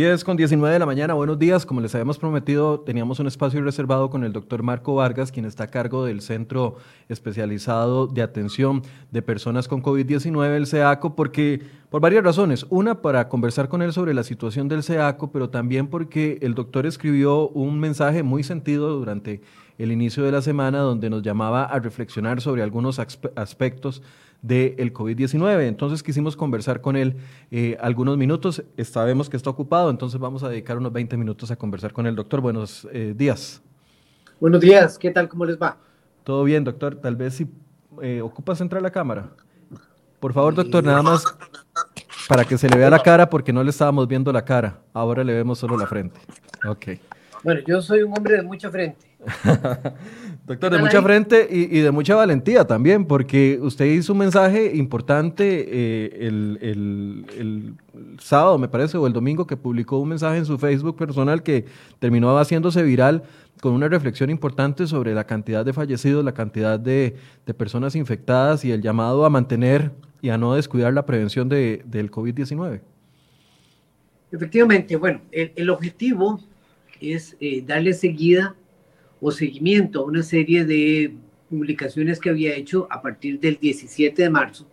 10 0.00 0.24
con 0.24 0.34
19 0.34 0.72
de 0.72 0.78
la 0.78 0.86
mañana, 0.86 1.12
buenos 1.12 1.38
días. 1.38 1.66
Como 1.66 1.82
les 1.82 1.94
habíamos 1.94 2.16
prometido, 2.16 2.80
teníamos 2.80 3.20
un 3.20 3.26
espacio 3.26 3.60
reservado 3.60 4.08
con 4.08 4.24
el 4.24 4.32
doctor 4.32 4.62
Marco 4.62 4.94
Vargas, 4.94 5.30
quien 5.30 5.44
está 5.44 5.64
a 5.64 5.66
cargo 5.66 6.06
del 6.06 6.22
Centro 6.22 6.76
Especializado 7.10 8.06
de 8.06 8.22
Atención 8.22 8.80
de 9.10 9.20
Personas 9.20 9.68
con 9.68 9.82
COVID-19, 9.82 10.56
el 10.56 10.66
CEACO, 10.66 11.14
porque 11.14 11.60
por 11.90 12.00
varias 12.00 12.24
razones. 12.24 12.64
Una, 12.70 13.02
para 13.02 13.28
conversar 13.28 13.68
con 13.68 13.82
él 13.82 13.92
sobre 13.92 14.14
la 14.14 14.22
situación 14.22 14.68
del 14.68 14.82
CEACO, 14.82 15.32
pero 15.32 15.50
también 15.50 15.86
porque 15.86 16.38
el 16.40 16.54
doctor 16.54 16.86
escribió 16.86 17.50
un 17.50 17.78
mensaje 17.78 18.22
muy 18.22 18.42
sentido 18.42 18.96
durante 18.96 19.42
el 19.76 19.92
inicio 19.92 20.24
de 20.24 20.32
la 20.32 20.40
semana 20.40 20.78
donde 20.78 21.10
nos 21.10 21.20
llamaba 21.20 21.64
a 21.64 21.78
reflexionar 21.78 22.40
sobre 22.40 22.62
algunos 22.62 22.98
aspectos 22.98 24.02
del 24.42 24.92
COVID-19. 24.92 25.66
Entonces 25.66 26.02
quisimos 26.02 26.36
conversar 26.36 26.80
con 26.80 26.96
él 26.96 27.16
eh, 27.50 27.76
algunos 27.80 28.16
minutos. 28.16 28.62
Sabemos 28.84 29.28
que 29.28 29.36
está 29.36 29.50
ocupado, 29.50 29.90
entonces 29.90 30.20
vamos 30.20 30.42
a 30.42 30.48
dedicar 30.48 30.78
unos 30.78 30.92
20 30.92 31.16
minutos 31.16 31.50
a 31.50 31.56
conversar 31.56 31.92
con 31.92 32.06
el 32.06 32.16
doctor. 32.16 32.40
Buenos 32.40 32.88
eh, 32.92 33.14
días. 33.16 33.62
Buenos 34.40 34.60
días, 34.60 34.98
¿qué 34.98 35.10
tal? 35.10 35.28
¿Cómo 35.28 35.44
les 35.44 35.58
va? 35.58 35.76
Todo 36.24 36.44
bien, 36.44 36.64
doctor. 36.64 36.96
Tal 36.96 37.16
vez 37.16 37.34
si 37.34 37.46
eh, 38.02 38.20
ocupas 38.22 38.60
entrar 38.60 38.80
a 38.80 38.82
la 38.82 38.90
cámara. 38.90 39.30
Por 40.18 40.32
favor, 40.32 40.54
doctor, 40.54 40.84
nada 40.84 41.02
más 41.02 41.24
para 42.28 42.44
que 42.44 42.56
se 42.56 42.68
le 42.68 42.76
vea 42.76 42.90
la 42.90 43.02
cara 43.02 43.28
porque 43.28 43.52
no 43.52 43.64
le 43.64 43.70
estábamos 43.70 44.06
viendo 44.06 44.32
la 44.32 44.44
cara. 44.44 44.78
Ahora 44.92 45.24
le 45.24 45.32
vemos 45.32 45.58
solo 45.58 45.76
la 45.76 45.86
frente. 45.86 46.20
Ok. 46.66 46.88
Bueno, 47.42 47.60
yo 47.66 47.80
soy 47.80 48.02
un 48.02 48.16
hombre 48.16 48.36
de 48.36 48.42
mucha 48.42 48.70
frente. 48.70 48.98
Doctor, 50.50 50.72
de 50.72 50.78
mucha 50.78 51.00
frente 51.00 51.46
y, 51.48 51.78
de 51.78 51.92
mucha 51.92 52.16
valentía 52.16 52.66
también, 52.66 53.04
porque 53.04 53.60
usted 53.62 53.84
hizo 53.84 54.14
un 54.14 54.18
mensaje 54.18 54.74
importante 54.74 55.64
eh, 55.68 56.26
el, 56.26 57.76
sábado, 58.18 58.58
me 58.58 58.66
parece, 58.66 58.98
o 58.98 59.06
el 59.06 59.12
domingo, 59.12 59.46
que 59.46 59.56
publicó 59.56 59.98
un 59.98 60.08
mensaje 60.08 60.38
en 60.38 60.44
su 60.44 60.58
Facebook 60.58 60.96
personal 60.96 61.44
que 61.44 61.66
terminó 62.00 62.36
haciéndose 62.36 62.82
viral 62.82 63.22
con 63.60 63.74
una 63.74 63.86
reflexión 63.86 64.28
importante 64.28 64.88
sobre 64.88 65.14
la 65.14 65.22
cantidad 65.22 65.64
de 65.64 65.72
fallecidos, 65.72 66.24
la 66.24 66.34
cantidad 66.34 66.80
de, 66.80 67.14
personas 67.56 67.94
infectadas 67.94 68.64
y 68.64 68.72
el 68.72 68.82
llamado 68.82 69.24
a 69.24 69.30
mantener 69.30 69.92
y 70.20 70.30
a 70.30 70.36
no 70.36 70.54
descuidar 70.56 70.92
la 70.92 71.06
prevención 71.06 71.48
de, 71.48 71.84
del 71.84 72.10
COVID-19. 72.10 72.80
Efectivamente, 74.32 74.96
bueno, 74.96 75.20
el, 75.30 75.70
objetivo 75.70 76.40
es 77.00 77.36
eh, 77.38 77.62
darle 77.64 77.92
seguida 77.92 78.56
o 79.20 79.30
seguimiento 79.30 80.00
a 80.00 80.04
una 80.04 80.22
serie 80.22 80.64
de 80.64 81.14
publicaciones 81.48 82.18
que 82.20 82.30
había 82.30 82.54
hecho 82.54 82.86
a 82.90 83.02
partir 83.02 83.40
del 83.40 83.58
17 83.58 84.22
de 84.22 84.30
marzo, 84.30 84.66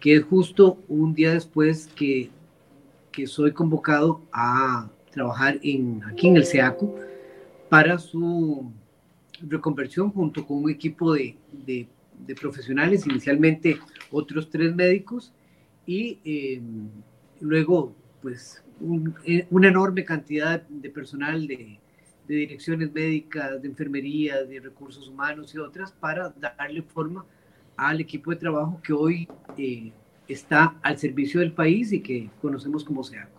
que 0.00 0.16
es 0.16 0.24
justo 0.24 0.78
un 0.88 1.14
día 1.14 1.34
después 1.34 1.88
que, 1.94 2.30
que 3.10 3.26
soy 3.26 3.52
convocado 3.52 4.22
a 4.32 4.88
trabajar 5.10 5.58
en, 5.62 6.02
aquí 6.04 6.28
en 6.28 6.36
el 6.36 6.44
SEACO 6.44 6.94
para 7.68 7.98
su 7.98 8.70
reconversión 9.40 10.10
junto 10.10 10.46
con 10.46 10.64
un 10.64 10.70
equipo 10.70 11.12
de, 11.12 11.36
de, 11.66 11.88
profesionales, 12.40 13.06
inicialmente 13.06 13.78
otros 14.10 14.48
tres 14.48 14.74
médicos 14.74 15.32
y 15.86 16.18
eh, 16.24 16.60
luego 17.40 17.94
pues 18.22 18.62
eh, 19.26 19.46
una 19.50 19.68
enorme 19.68 20.04
cantidad 20.04 20.62
de 20.62 20.90
personal 20.90 21.46
de, 21.46 21.78
de 22.26 22.34
direcciones 22.36 22.92
médicas, 22.92 23.60
de 23.60 23.68
enfermería, 23.68 24.44
de 24.44 24.60
recursos 24.60 25.08
humanos 25.08 25.54
y 25.54 25.58
otras 25.58 25.92
para 25.92 26.30
darle 26.30 26.82
forma 26.82 27.24
al 27.76 28.00
equipo 28.00 28.30
de 28.30 28.36
trabajo 28.36 28.80
que 28.82 28.92
hoy 28.92 29.28
eh, 29.58 29.92
está 30.28 30.76
al 30.82 30.98
servicio 30.98 31.40
del 31.40 31.52
país 31.52 31.92
y 31.92 32.00
que 32.00 32.30
conocemos 32.40 32.84
como 32.84 33.02
SEACO. 33.02 33.33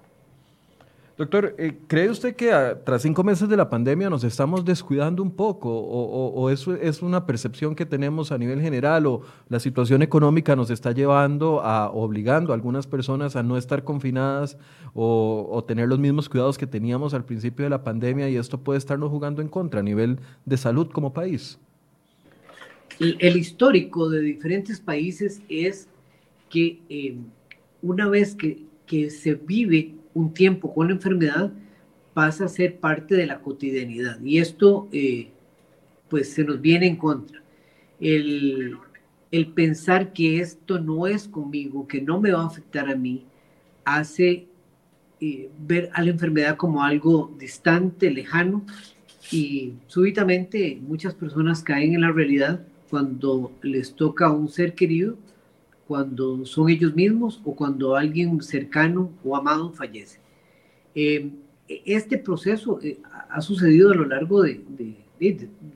Doctor, 1.17 1.55
eh, 1.57 1.77
¿cree 1.87 2.09
usted 2.09 2.35
que 2.35 2.51
tras 2.83 3.01
cinco 3.01 3.23
meses 3.23 3.47
de 3.47 3.55
la 3.55 3.69
pandemia 3.69 4.09
nos 4.09 4.25
estamos 4.25 4.65
descuidando 4.65 5.23
un 5.23 5.31
poco 5.31 5.69
o, 5.69 6.27
o, 6.33 6.49
eso 6.49 6.75
es 6.75 7.01
una 7.01 7.25
percepción 7.25 7.73
que 7.73 7.85
tenemos 7.85 8.33
a 8.33 8.37
nivel 8.37 8.59
general 8.59 9.05
o 9.05 9.21
la 9.47 9.61
situación 9.61 10.01
económica 10.01 10.57
nos 10.57 10.69
está 10.69 10.91
llevando 10.91 11.61
a, 11.61 11.89
obligando 11.89 12.51
a 12.51 12.55
algunas 12.55 12.85
personas 12.85 13.37
a 13.37 13.43
no 13.43 13.55
estar 13.55 13.85
confinadas 13.85 14.57
o, 14.93 15.63
tener 15.65 15.87
los 15.87 15.99
mismos 15.99 16.27
cuidados 16.27 16.57
que 16.57 16.67
teníamos 16.67 17.13
al 17.13 17.23
principio 17.23 17.63
de 17.63 17.69
la 17.69 17.83
pandemia 17.83 18.29
y 18.29 18.35
esto 18.35 18.59
puede 18.59 18.77
estarnos 18.77 19.09
jugando 19.09 19.41
en 19.41 19.47
contra 19.47 19.79
a 19.79 19.83
nivel 19.83 20.19
de 20.45 20.57
salud 20.57 20.89
como 20.91 21.13
país? 21.13 21.57
El, 22.99 23.37
histórico 23.37 24.09
de 24.09 24.19
diferentes 24.19 24.81
países 24.81 25.41
es 25.47 25.87
que 26.49 26.81
eh, 26.89 27.15
una 27.81 28.09
vez 28.09 28.35
que, 28.35 28.63
que 28.85 29.09
se 29.09 29.35
vive 29.35 29.93
un 30.15 30.33
tiempo 30.33 30.73
con 30.73 30.87
la 30.87 30.93
enfermedad 30.93 31.51
pasa 32.15 32.45
a 32.45 32.47
ser 32.47 32.79
parte 32.79 33.13
de 33.13 33.27
la 33.27 33.41
cotidianidad. 33.41 34.19
Y 34.21 34.39
esto, 34.39 34.87
eh, 34.91 35.29
pues, 36.09 36.33
se 36.33 36.43
nos 36.43 36.59
viene 36.59 36.87
en 36.87 36.95
contra. 36.95 37.43
El, 37.99 38.79
pensar 39.53 40.13
que 40.13 40.39
esto 40.39 40.79
no 40.79 41.07
es 41.07 41.27
conmigo, 41.27 41.87
que 41.87 42.01
no 42.01 42.21
me 42.21 42.31
va 42.31 42.43
a 42.43 42.47
afectar 42.47 42.89
a 42.89 42.95
mí, 42.95 43.25
hace 43.83 44.47
eh, 45.19 45.49
ver 45.59 45.89
a 45.93 46.01
la 46.01 46.11
enfermedad 46.11 46.55
como 46.55 46.81
algo 46.83 47.35
distante, 47.37 48.09
lejano, 48.09 48.65
y 49.31 49.73
súbitamente 49.87 50.79
muchas 50.81 51.13
personas 51.13 51.61
caen 51.63 51.95
en 51.95 52.01
la 52.01 52.11
realidad 52.11 52.65
cuando 52.89 53.51
les 53.61 53.93
toca 53.93 54.27
a 54.27 54.31
un 54.31 54.47
ser 54.47 54.73
querido 54.73 55.17
cuando 55.87 56.45
son 56.45 56.69
ellos 56.69 56.95
mismos 56.95 57.41
o 57.43 57.55
cuando 57.55 57.95
alguien 57.95 58.41
cercano 58.41 59.11
o 59.23 59.35
amado 59.35 59.71
fallece. 59.71 60.19
Eh, 60.93 61.29
este 61.67 62.17
proceso 62.17 62.79
eh, 62.81 62.99
ha 63.29 63.41
sucedido 63.41 63.91
a 63.91 63.95
lo 63.95 64.05
largo 64.05 64.43
de, 64.43 64.61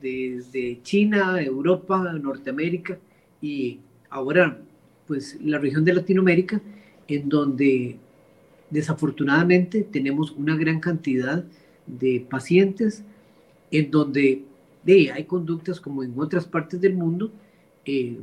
desde 0.00 0.80
China, 0.82 1.40
Europa, 1.42 2.12
Norteamérica 2.12 2.98
y 3.40 3.78
ahora 4.08 4.58
pues 5.06 5.38
la 5.42 5.58
región 5.58 5.84
de 5.84 5.94
Latinoamérica 5.94 6.60
en 7.08 7.28
donde 7.28 7.96
desafortunadamente 8.70 9.82
tenemos 9.82 10.30
una 10.32 10.56
gran 10.56 10.78
cantidad 10.78 11.44
de 11.86 12.24
pacientes 12.30 13.02
en 13.70 13.90
donde 13.90 14.44
de, 14.84 15.10
hay 15.10 15.24
conductas 15.24 15.80
como 15.80 16.02
en 16.02 16.14
otras 16.18 16.46
partes 16.46 16.80
del 16.80 16.94
mundo 16.94 17.32
eh, 17.84 18.18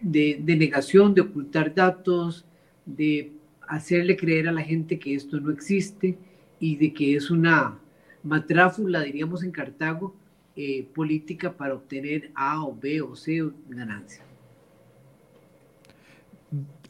de, 0.00 0.42
negación, 0.46 1.14
de 1.14 1.22
ocultar 1.22 1.74
datos, 1.74 2.44
de 2.86 3.32
hacerle 3.68 4.16
creer 4.16 4.48
a 4.48 4.52
la 4.52 4.62
gente 4.62 4.98
que 4.98 5.14
esto 5.14 5.40
no 5.40 5.50
existe 5.50 6.18
y 6.58 6.76
de 6.76 6.92
que 6.92 7.16
es 7.16 7.30
una 7.30 7.78
matráfula, 8.22 9.02
diríamos 9.02 9.42
en 9.42 9.50
Cartago, 9.50 10.14
eh, 10.56 10.86
política 10.94 11.52
para 11.56 11.74
obtener 11.74 12.30
A 12.34 12.64
o 12.64 12.76
B 12.76 13.00
o 13.00 13.14
C 13.14 13.42
ganancia. 13.68 14.24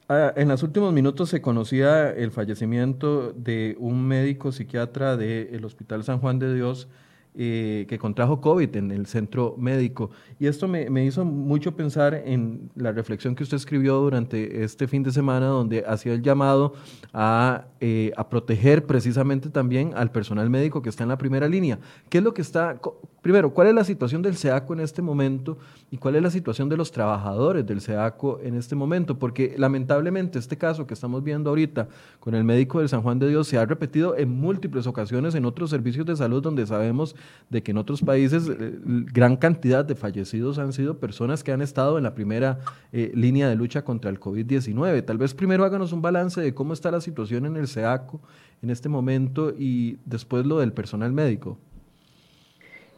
Ah, 0.08 0.32
en 0.34 0.48
los 0.48 0.64
últimos 0.64 0.92
minutos 0.92 1.28
se 1.28 1.40
conocía 1.40 2.10
el 2.10 2.32
fallecimiento 2.32 3.32
de 3.32 3.76
un 3.78 4.08
médico 4.08 4.50
psiquiatra 4.50 5.16
del 5.16 5.64
Hospital 5.64 6.02
San 6.02 6.18
Juan 6.18 6.40
de 6.40 6.52
Dios, 6.52 6.88
eh, 7.34 7.86
que 7.88 7.96
contrajo 7.96 8.40
COVID 8.40 8.74
en 8.74 8.90
el 8.90 9.06
centro 9.06 9.54
médico. 9.56 10.10
Y 10.40 10.48
esto 10.48 10.66
me, 10.66 10.90
me, 10.90 11.04
hizo 11.04 11.24
mucho 11.24 11.76
pensar 11.76 12.12
en 12.12 12.70
la 12.74 12.90
reflexión 12.90 13.36
que 13.36 13.44
usted 13.44 13.56
escribió 13.56 13.96
durante 14.00 14.64
este 14.64 14.88
fin 14.88 15.04
de 15.04 15.12
semana, 15.12 15.46
donde 15.46 15.84
hacía 15.86 16.12
el 16.12 16.22
llamado 16.22 16.74
a, 17.12 17.66
eh, 17.80 18.10
a 18.16 18.28
proteger 18.28 18.84
precisamente 18.84 19.48
también 19.48 19.92
al 19.94 20.10
personal 20.10 20.50
médico 20.50 20.82
que 20.82 20.88
está 20.88 21.04
en 21.04 21.10
la 21.10 21.18
primera 21.18 21.48
línea. 21.48 21.78
¿Qué 22.08 22.18
es 22.18 22.24
lo 22.24 22.34
que 22.34 22.42
está, 22.42 22.80
primero, 23.22 23.50
cuál 23.52 23.69
es 23.69 23.75
la 23.75 23.84
situación 23.84 24.22
del 24.22 24.37
SEACO 24.37 24.75
en 24.75 24.81
este 24.81 25.02
momento 25.02 25.58
y 25.90 25.96
cuál 25.96 26.17
es 26.17 26.22
la 26.22 26.31
situación 26.31 26.69
de 26.69 26.76
los 26.76 26.90
trabajadores 26.93 27.67
del 27.67 27.81
SEACO 27.81 28.40
en 28.43 28.55
este 28.55 28.75
momento? 28.75 29.19
Porque 29.19 29.55
lamentablemente 29.56 30.38
este 30.38 30.56
caso 30.56 30.87
que 30.87 30.94
estamos 30.94 31.22
viendo 31.22 31.50
ahorita 31.50 31.88
con 32.19 32.34
el 32.34 32.44
médico 32.44 32.81
del 32.81 32.88
San 32.88 33.02
Juan 33.02 33.19
de 33.19 33.28
Dios 33.28 33.49
se 33.49 33.58
ha 33.58 33.67
repetido 33.67 34.17
en 34.17 34.31
múltiples 34.31 34.87
ocasiones 34.87 35.34
en 35.34 35.44
otros 35.44 35.70
servicios 35.70 36.06
de 36.06 36.17
salud 36.17 36.43
donde 36.43 36.67
sabemos 36.67 37.17
de 37.49 37.62
que 37.62 37.70
en 37.70 37.78
otros 37.78 38.02
países 38.02 38.49
eh, 38.49 38.78
gran 39.12 39.37
cantidad 39.37 39.84
de 39.84 39.94
fallecidos 39.94 40.58
han 40.58 40.73
sido 40.73 40.99
personas 40.99 41.44
que 41.44 41.52
han 41.52 41.62
estado 41.62 41.99
en 41.99 42.05
la 42.05 42.14
primera 42.14 42.61
eh, 42.93 43.11
línea 43.14 43.49
de 43.49 43.56
lucha 43.56 43.82
contra 43.82 44.11
el 44.11 44.20
COVID-19. 44.20 45.05
Tal 45.05 45.19
vez 45.19 45.34
primero 45.34 45.64
háganos 45.64 45.93
un 45.93 46.02
balance 46.02 46.40
de 46.40 46.55
cómo 46.55 46.73
está 46.73 46.90
la 46.90 47.00
situación 47.00 47.46
en 47.46 47.56
el 47.56 47.69
SEACO 47.69 48.20
en 48.62 48.70
este 48.70 48.88
momento 48.88 49.52
y 49.56 49.99
después 50.05 50.46
lo 50.46 50.58
del 50.58 50.73
personal 50.73 51.12
médico. 51.12 51.58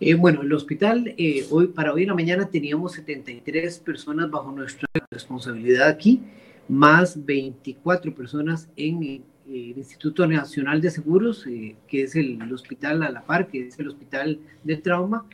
Eh, 0.04 0.14
bueno, 0.14 0.42
el 0.42 0.52
hospital, 0.52 1.14
hoy, 1.50 1.68
para 1.68 1.92
hoy 1.92 2.02
en 2.02 2.08
la 2.08 2.16
mañana 2.16 2.50
teníamos 2.50 2.94
73 2.94 3.78
personas 3.78 4.28
bajo 4.28 4.50
nuestra 4.50 4.88
responsabilidad 5.12 5.86
aquí, 5.86 6.20
más 6.68 7.24
24 7.24 8.12
personas 8.12 8.68
en 8.74 9.22
el 9.46 9.78
Instituto 9.78 10.26
Nacional 10.26 10.80
de 10.80 10.90
Seguros, 10.90 11.46
eh, 11.46 11.76
que 11.86 12.02
es 12.02 12.16
el, 12.16 12.52
hospital 12.52 13.04
a 13.04 13.12
la 13.12 13.22
par, 13.22 13.46
que 13.46 13.68
es 13.68 13.78
el 13.78 13.86
hospital 13.86 14.40
de 14.64 14.76
trauma, 14.76 15.24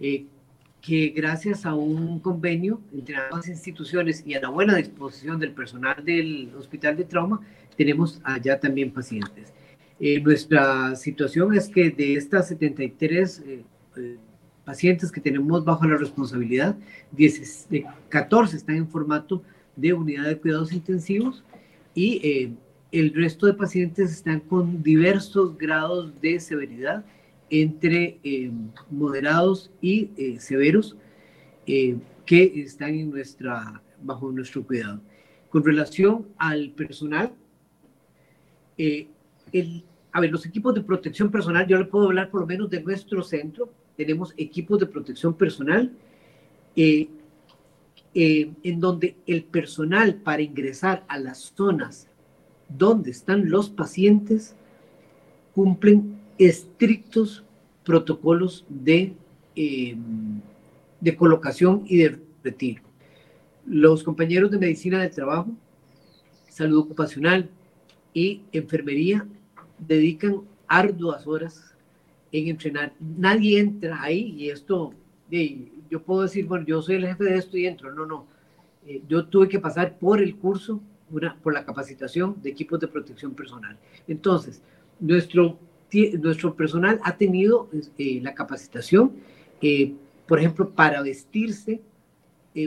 eh, 0.00 0.24
que 0.80 1.10
gracias 1.10 1.64
a 1.64 1.76
un 1.76 2.18
convenio 2.18 2.80
entre 2.92 3.14
ambas 3.14 3.46
instituciones 3.46 4.24
y 4.26 4.34
a 4.34 4.40
la 4.40 4.48
buena 4.48 4.74
disposición 4.74 5.38
del 5.38 5.52
personal 5.52 6.04
del 6.04 6.50
hospital 6.58 6.96
de 6.96 7.04
trauma, 7.04 7.42
tenemos 7.76 8.20
allá 8.24 8.58
también 8.58 8.90
pacientes. 8.90 9.54
Eh, 9.98 10.20
nuestra 10.20 10.94
situación 10.94 11.54
es 11.54 11.68
que 11.68 11.90
de 11.90 12.16
estas 12.16 12.48
73 12.48 13.38
eh, 13.38 13.44
eh, 13.46 13.64
pacientes 14.66 15.10
que 15.10 15.20
tenemos 15.22 15.64
bajo 15.64 15.86
la 15.86 15.96
responsabilidad, 15.96 16.76
10, 17.12 17.68
14 18.10 18.56
están 18.56 18.76
en 18.76 18.88
formato 18.88 19.42
de 19.76 19.94
unidad 19.94 20.24
de 20.24 20.38
cuidados 20.38 20.72
intensivos 20.72 21.42
y 21.94 22.52
el 22.92 23.14
resto 23.14 23.46
de 23.46 23.54
pacientes 23.54 24.12
están 24.12 24.40
con 24.40 24.82
diversos 24.82 25.56
grados 25.56 26.20
de 26.20 26.38
severidad 26.40 27.04
entre 27.48 28.18
moderados 28.90 29.70
y 29.80 30.10
severos 30.38 30.96
que 31.64 32.52
están 32.56 32.90
en 32.90 33.10
nuestra, 33.10 33.80
bajo 34.02 34.30
nuestro 34.32 34.66
cuidado. 34.66 35.00
Con 35.48 35.64
relación 35.64 36.26
al 36.36 36.70
personal, 36.70 37.32
eh, 38.76 39.08
a 40.12 40.20
ver, 40.20 40.30
los 40.30 40.44
equipos 40.46 40.74
de 40.74 40.82
protección 40.82 41.30
personal, 41.30 41.66
yo 41.66 41.78
le 41.78 41.84
puedo 41.84 42.06
hablar 42.06 42.30
por 42.30 42.40
lo 42.40 42.46
menos 42.46 42.68
de 42.68 42.82
nuestro 42.82 43.22
centro, 43.22 43.72
tenemos 43.96 44.34
equipos 44.36 44.78
de 44.78 44.86
protección 44.86 45.34
personal 45.34 45.92
eh, 46.74 47.08
eh, 48.14 48.50
en 48.62 48.80
donde 48.80 49.16
el 49.26 49.44
personal 49.44 50.14
para 50.16 50.42
ingresar 50.42 51.04
a 51.08 51.18
las 51.18 51.52
zonas 51.54 52.08
donde 52.68 53.10
están 53.10 53.48
los 53.48 53.70
pacientes 53.70 54.54
cumplen 55.54 56.18
estrictos 56.38 57.44
protocolos 57.84 58.64
de, 58.68 59.14
de 59.54 61.16
colocación 61.16 61.84
y 61.86 61.98
de 61.98 62.18
retiro. 62.42 62.82
Los 63.64 64.02
compañeros 64.02 64.50
de 64.50 64.58
medicina 64.58 65.00
del 65.00 65.10
trabajo, 65.10 65.48
salud 66.48 66.78
ocupacional, 66.80 67.48
y 68.16 68.40
enfermería 68.50 69.26
dedican 69.78 70.40
arduas 70.66 71.26
horas 71.26 71.75
en 72.40 72.48
entrenar. 72.48 72.92
Nadie 73.00 73.58
entra 73.58 74.02
ahí 74.02 74.34
y 74.36 74.50
esto, 74.50 74.92
yo 75.90 76.02
puedo 76.02 76.22
decir, 76.22 76.46
bueno, 76.46 76.66
yo 76.66 76.82
soy 76.82 76.96
el 76.96 77.06
jefe 77.06 77.24
de 77.24 77.36
esto 77.36 77.56
y 77.56 77.66
entro. 77.66 77.92
No, 77.94 78.06
no. 78.06 78.26
Eh, 78.86 79.02
yo 79.08 79.26
tuve 79.26 79.48
que 79.48 79.58
pasar 79.58 79.98
por 79.98 80.22
el 80.22 80.36
curso, 80.36 80.80
una, 81.10 81.36
por 81.36 81.52
la 81.54 81.64
capacitación 81.64 82.36
de 82.42 82.50
equipos 82.50 82.78
de 82.80 82.88
protección 82.88 83.34
personal. 83.34 83.76
Entonces, 84.06 84.62
nuestro, 85.00 85.58
nuestro 86.20 86.54
personal 86.54 87.00
ha 87.02 87.16
tenido 87.16 87.68
eh, 87.98 88.20
la 88.22 88.34
capacitación, 88.34 89.12
eh, 89.60 89.94
por 90.26 90.38
ejemplo, 90.38 90.70
para 90.70 91.02
vestirse, 91.02 91.80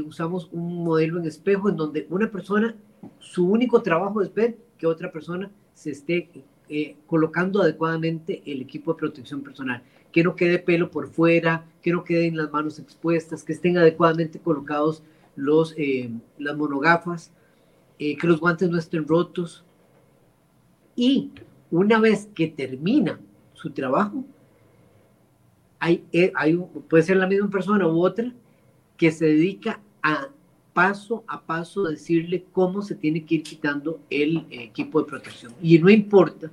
usamos 0.06 0.50
un 0.52 0.84
modelo 0.84 1.18
en 1.18 1.26
espejo 1.26 1.68
en 1.68 1.76
donde 1.76 2.06
una 2.12 2.30
persona, 2.30 2.76
su 3.18 3.50
único 3.50 3.82
trabajo 3.82 4.22
es 4.22 4.32
ver 4.32 4.56
que 4.78 4.86
otra 4.86 5.12
persona 5.12 5.50
se 5.74 5.90
esté 5.90 6.30
eh, 6.70 6.96
colocando 7.08 7.62
adecuadamente 7.62 8.44
el 8.46 8.62
equipo 8.62 8.94
de 8.94 9.00
protección 9.00 9.42
personal, 9.42 9.82
que 10.12 10.24
no 10.24 10.36
quede 10.36 10.60
pelo 10.60 10.92
por 10.92 11.08
fuera, 11.08 11.66
que 11.82 11.92
no 11.92 12.04
queden 12.04 12.38
las 12.38 12.52
manos 12.52 12.78
expuestas, 12.78 13.44
que 13.44 13.54
estén 13.54 13.78
adecuadamente 13.78 14.40
colocados 14.40 15.04
los, 15.36 15.74
eh, 15.78 16.12
las 16.38 16.56
monogafas, 16.56 17.32
eh, 17.98 18.16
que 18.18 18.28
los 18.28 18.40
guantes 18.40 18.70
no 18.70 18.78
estén 18.78 19.08
rotos. 19.08 19.64
Y 20.96 21.32
una 21.72 22.00
vez 22.00 22.30
que 22.36 22.48
termina 22.48 23.20
su 23.54 23.72
trabajo, 23.72 24.24
hay, 25.80 26.06
hay, 26.36 26.56
puede 26.88 27.04
ser 27.04 27.18
la 27.18 27.28
misma 27.28 27.50
persona 27.50 27.88
u 27.88 28.04
otra 28.06 28.32
que 28.96 29.12
se 29.12 29.26
dedica 29.26 29.80
a 30.04 30.30
paso 30.80 31.26
a 31.28 31.42
paso 31.42 31.84
decirle 31.84 32.46
cómo 32.54 32.82
se 32.82 32.96
tiene 32.96 33.26
que 33.26 33.36
ir 33.36 33.44
quitando 33.44 34.00
el 34.10 34.46
equipo 34.50 35.02
de 35.02 35.08
protección. 35.10 35.52
Y 35.62 35.78
no 35.78 35.90
importa 35.90 36.50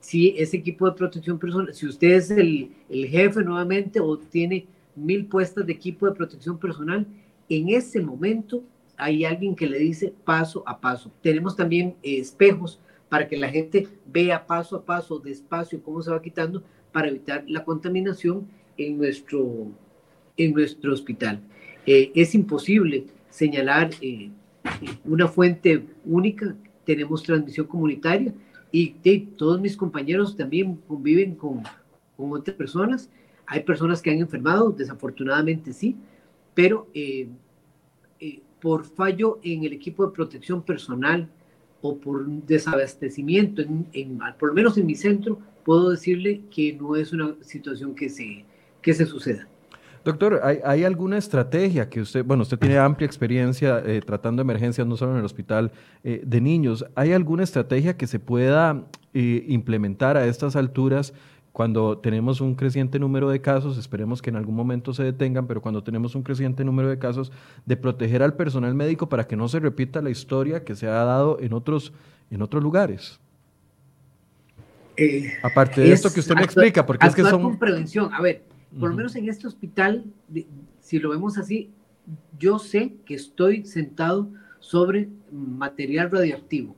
si 0.00 0.34
ese 0.36 0.58
equipo 0.58 0.84
de 0.84 0.92
protección 0.92 1.38
personal, 1.38 1.72
si 1.72 1.86
usted 1.86 2.08
es 2.08 2.30
el, 2.30 2.72
el 2.90 3.06
jefe 3.06 3.42
nuevamente 3.42 3.98
o 3.98 4.18
tiene 4.18 4.66
mil 4.94 5.24
puestas 5.24 5.64
de 5.64 5.72
equipo 5.72 6.04
de 6.04 6.12
protección 6.12 6.58
personal, 6.58 7.06
en 7.48 7.70
ese 7.70 8.02
momento 8.02 8.62
hay 8.98 9.24
alguien 9.24 9.56
que 9.56 9.66
le 9.66 9.78
dice 9.78 10.12
paso 10.26 10.62
a 10.66 10.78
paso. 10.78 11.10
Tenemos 11.22 11.56
también 11.56 11.94
eh, 12.02 12.18
espejos 12.18 12.78
para 13.08 13.26
que 13.28 13.38
la 13.38 13.48
gente 13.48 13.88
vea 14.04 14.46
paso 14.46 14.76
a 14.76 14.84
paso, 14.84 15.18
despacio, 15.20 15.82
cómo 15.82 16.02
se 16.02 16.10
va 16.10 16.20
quitando 16.20 16.62
para 16.92 17.08
evitar 17.08 17.44
la 17.46 17.64
contaminación 17.64 18.46
en 18.76 18.98
nuestro, 18.98 19.68
en 20.36 20.52
nuestro 20.52 20.92
hospital. 20.92 21.40
Eh, 21.86 22.12
es 22.14 22.34
imposible 22.34 23.06
señalar 23.30 23.90
eh, 24.00 24.30
una 25.04 25.28
fuente 25.28 25.86
única, 26.04 26.54
tenemos 26.84 27.22
transmisión 27.22 27.66
comunitaria 27.66 28.34
y 28.72 28.90
todos 29.36 29.60
mis 29.60 29.76
compañeros 29.76 30.36
también 30.36 30.76
conviven 30.86 31.34
con, 31.34 31.62
con, 32.16 32.32
otras 32.32 32.56
personas. 32.56 33.10
Hay 33.46 33.60
personas 33.60 34.00
que 34.00 34.10
han 34.10 34.18
enfermado, 34.18 34.70
desafortunadamente 34.70 35.72
sí, 35.72 35.96
pero 36.54 36.88
eh, 36.94 37.28
eh, 38.20 38.40
por 38.60 38.84
fallo 38.84 39.40
en 39.42 39.64
el 39.64 39.72
equipo 39.72 40.06
de 40.06 40.12
protección 40.12 40.62
personal 40.62 41.28
o 41.82 41.96
por 41.96 42.26
desabastecimiento, 42.26 43.62
en, 43.62 44.18
por 44.38 44.50
lo 44.50 44.54
menos 44.54 44.76
en 44.76 44.86
mi 44.86 44.94
centro, 44.94 45.38
puedo 45.64 45.90
decirle 45.90 46.42
que 46.50 46.74
no 46.74 46.94
es 46.96 47.12
una 47.12 47.34
situación 47.40 47.94
que 47.94 48.08
se, 48.08 48.44
que 48.82 48.92
se 48.92 49.06
suceda. 49.06 49.48
Doctor, 50.02 50.40
¿hay, 50.42 50.84
alguna 50.84 51.18
estrategia 51.18 51.90
que 51.90 52.00
usted, 52.00 52.24
bueno, 52.24 52.42
usted 52.42 52.58
tiene 52.58 52.78
amplia 52.78 53.04
experiencia 53.04 53.82
eh, 53.84 54.00
tratando 54.00 54.40
emergencias 54.40 54.86
no 54.86 54.96
solo 54.96 55.12
en 55.12 55.18
el 55.18 55.24
hospital 55.24 55.72
eh, 56.04 56.22
de 56.24 56.40
niños, 56.40 56.86
¿hay 56.94 57.12
alguna 57.12 57.42
estrategia 57.42 57.98
que 57.98 58.06
se 58.06 58.18
pueda 58.18 58.82
eh, 59.12 59.44
implementar 59.48 60.16
a 60.16 60.24
estas 60.24 60.56
alturas 60.56 61.12
cuando 61.52 61.98
tenemos 61.98 62.40
un 62.40 62.54
creciente 62.54 62.98
número 62.98 63.28
de 63.28 63.42
casos, 63.42 63.76
esperemos 63.76 64.22
que 64.22 64.30
en 64.30 64.36
algún 64.36 64.54
momento 64.54 64.94
se 64.94 65.02
detengan, 65.02 65.46
pero 65.46 65.60
cuando 65.60 65.82
tenemos 65.82 66.14
un 66.14 66.22
creciente 66.22 66.64
número 66.64 66.88
de 66.88 66.98
casos, 66.98 67.30
de 67.66 67.76
proteger 67.76 68.22
al 68.22 68.34
personal 68.34 68.74
médico 68.74 69.08
para 69.08 69.26
que 69.26 69.36
no 69.36 69.48
se 69.48 69.60
repita 69.60 70.00
la 70.00 70.10
historia 70.10 70.64
que 70.64 70.76
se 70.76 70.86
ha 70.86 70.92
dado 71.04 71.38
en 71.40 71.52
otros, 71.52 71.92
en 72.30 72.40
otros 72.40 72.62
lugares? 72.62 73.20
Aparte 75.42 75.80
de 75.80 75.92
esto 75.92 76.12
que 76.12 76.20
usted 76.20 76.34
me 76.34 76.42
explica, 76.42 76.86
porque 76.86 77.06
es 77.06 77.14
que 77.14 77.22
son... 77.22 77.42
Con 77.42 77.58
prevención, 77.58 78.12
a 78.14 78.20
ver, 78.20 78.42
por 78.78 78.90
lo 78.90 78.96
menos 78.96 79.16
en 79.16 79.28
este 79.28 79.46
hospital, 79.46 80.04
si 80.80 80.98
lo 80.98 81.10
vemos 81.10 81.38
así, 81.38 81.70
yo 82.38 82.58
sé 82.58 82.94
que 83.04 83.14
estoy 83.14 83.64
sentado 83.66 84.30
sobre 84.60 85.08
material 85.32 86.10
radioactivo. 86.10 86.76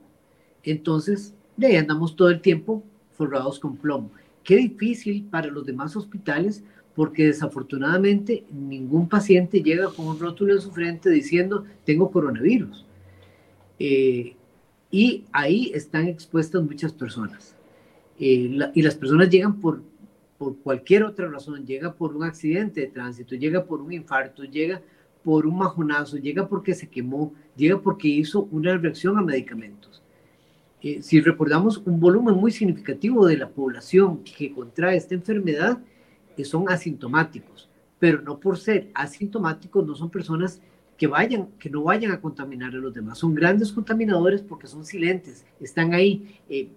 Entonces, 0.63 1.35
de 1.57 1.67
ahí 1.67 1.75
andamos 1.75 2.15
todo 2.15 2.29
el 2.29 2.41
tiempo 2.41 2.83
forrados 3.11 3.59
con 3.59 3.77
plomo. 3.77 4.11
Qué 4.43 4.57
difícil 4.57 5.25
para 5.29 5.47
los 5.47 5.65
demás 5.65 5.95
hospitales 5.95 6.63
porque 6.95 7.25
desafortunadamente 7.25 8.43
ningún 8.51 9.09
paciente 9.09 9.61
llega 9.61 9.89
con 9.89 10.07
un 10.07 10.19
rótulo 10.19 10.53
en 10.53 10.61
su 10.61 10.71
frente 10.71 11.09
diciendo 11.09 11.65
tengo 11.85 12.11
coronavirus. 12.11 12.85
Eh, 13.79 14.35
y 14.91 15.23
ahí 15.31 15.71
están 15.73 16.07
expuestas 16.07 16.63
muchas 16.63 16.93
personas. 16.93 17.55
Eh, 18.19 18.59
y 18.73 18.81
las 18.81 18.95
personas 18.95 19.29
llegan 19.29 19.59
por 19.59 19.81
por 20.43 20.57
cualquier 20.57 21.03
otra 21.03 21.29
razón, 21.29 21.65
llega 21.65 21.93
por 21.93 22.17
un 22.17 22.25
accidente 22.25 22.81
de 22.81 22.87
tránsito, 22.87 23.33
llega 23.35 23.63
por 23.63 23.81
un 23.81 23.93
infarto, 23.93 24.43
llega 24.43 24.81
por 25.23 25.47
un 25.47 25.57
majonazo, 25.57 26.17
llega 26.17 26.49
porque 26.49 26.73
se 26.73 26.89
quemó, 26.89 27.33
llega 27.55 27.79
porque 27.79 28.09
hizo 28.09 28.49
una 28.51 28.75
reacción 28.75 29.17
a 29.17 29.21
medicamentos. 29.21 30.03
Eh, 30.81 31.01
si 31.01 31.21
recordamos 31.21 31.77
un 31.85 31.97
volumen 31.97 32.35
muy 32.35 32.51
significativo 32.51 33.25
de 33.25 33.37
la 33.37 33.47
población 33.47 34.21
que 34.21 34.51
contrae 34.51 34.97
esta 34.97 35.15
enfermedad, 35.15 35.77
eh, 36.35 36.43
son 36.43 36.69
asintomáticos, 36.69 37.69
pero 37.97 38.21
no 38.21 38.37
por 38.37 38.57
ser 38.57 38.89
asintomáticos 38.93 39.87
no 39.87 39.95
son 39.95 40.09
personas 40.09 40.61
que 40.97 41.07
vayan, 41.07 41.47
que 41.57 41.69
no 41.69 41.83
vayan 41.83 42.11
a 42.11 42.19
contaminar 42.19 42.73
a 42.73 42.79
los 42.79 42.93
demás. 42.93 43.17
Son 43.17 43.33
grandes 43.33 43.71
contaminadores 43.71 44.41
porque 44.41 44.67
son 44.67 44.83
silentes, 44.83 45.45
están 45.61 45.93
ahí 45.93 46.37
eh, 46.49 46.67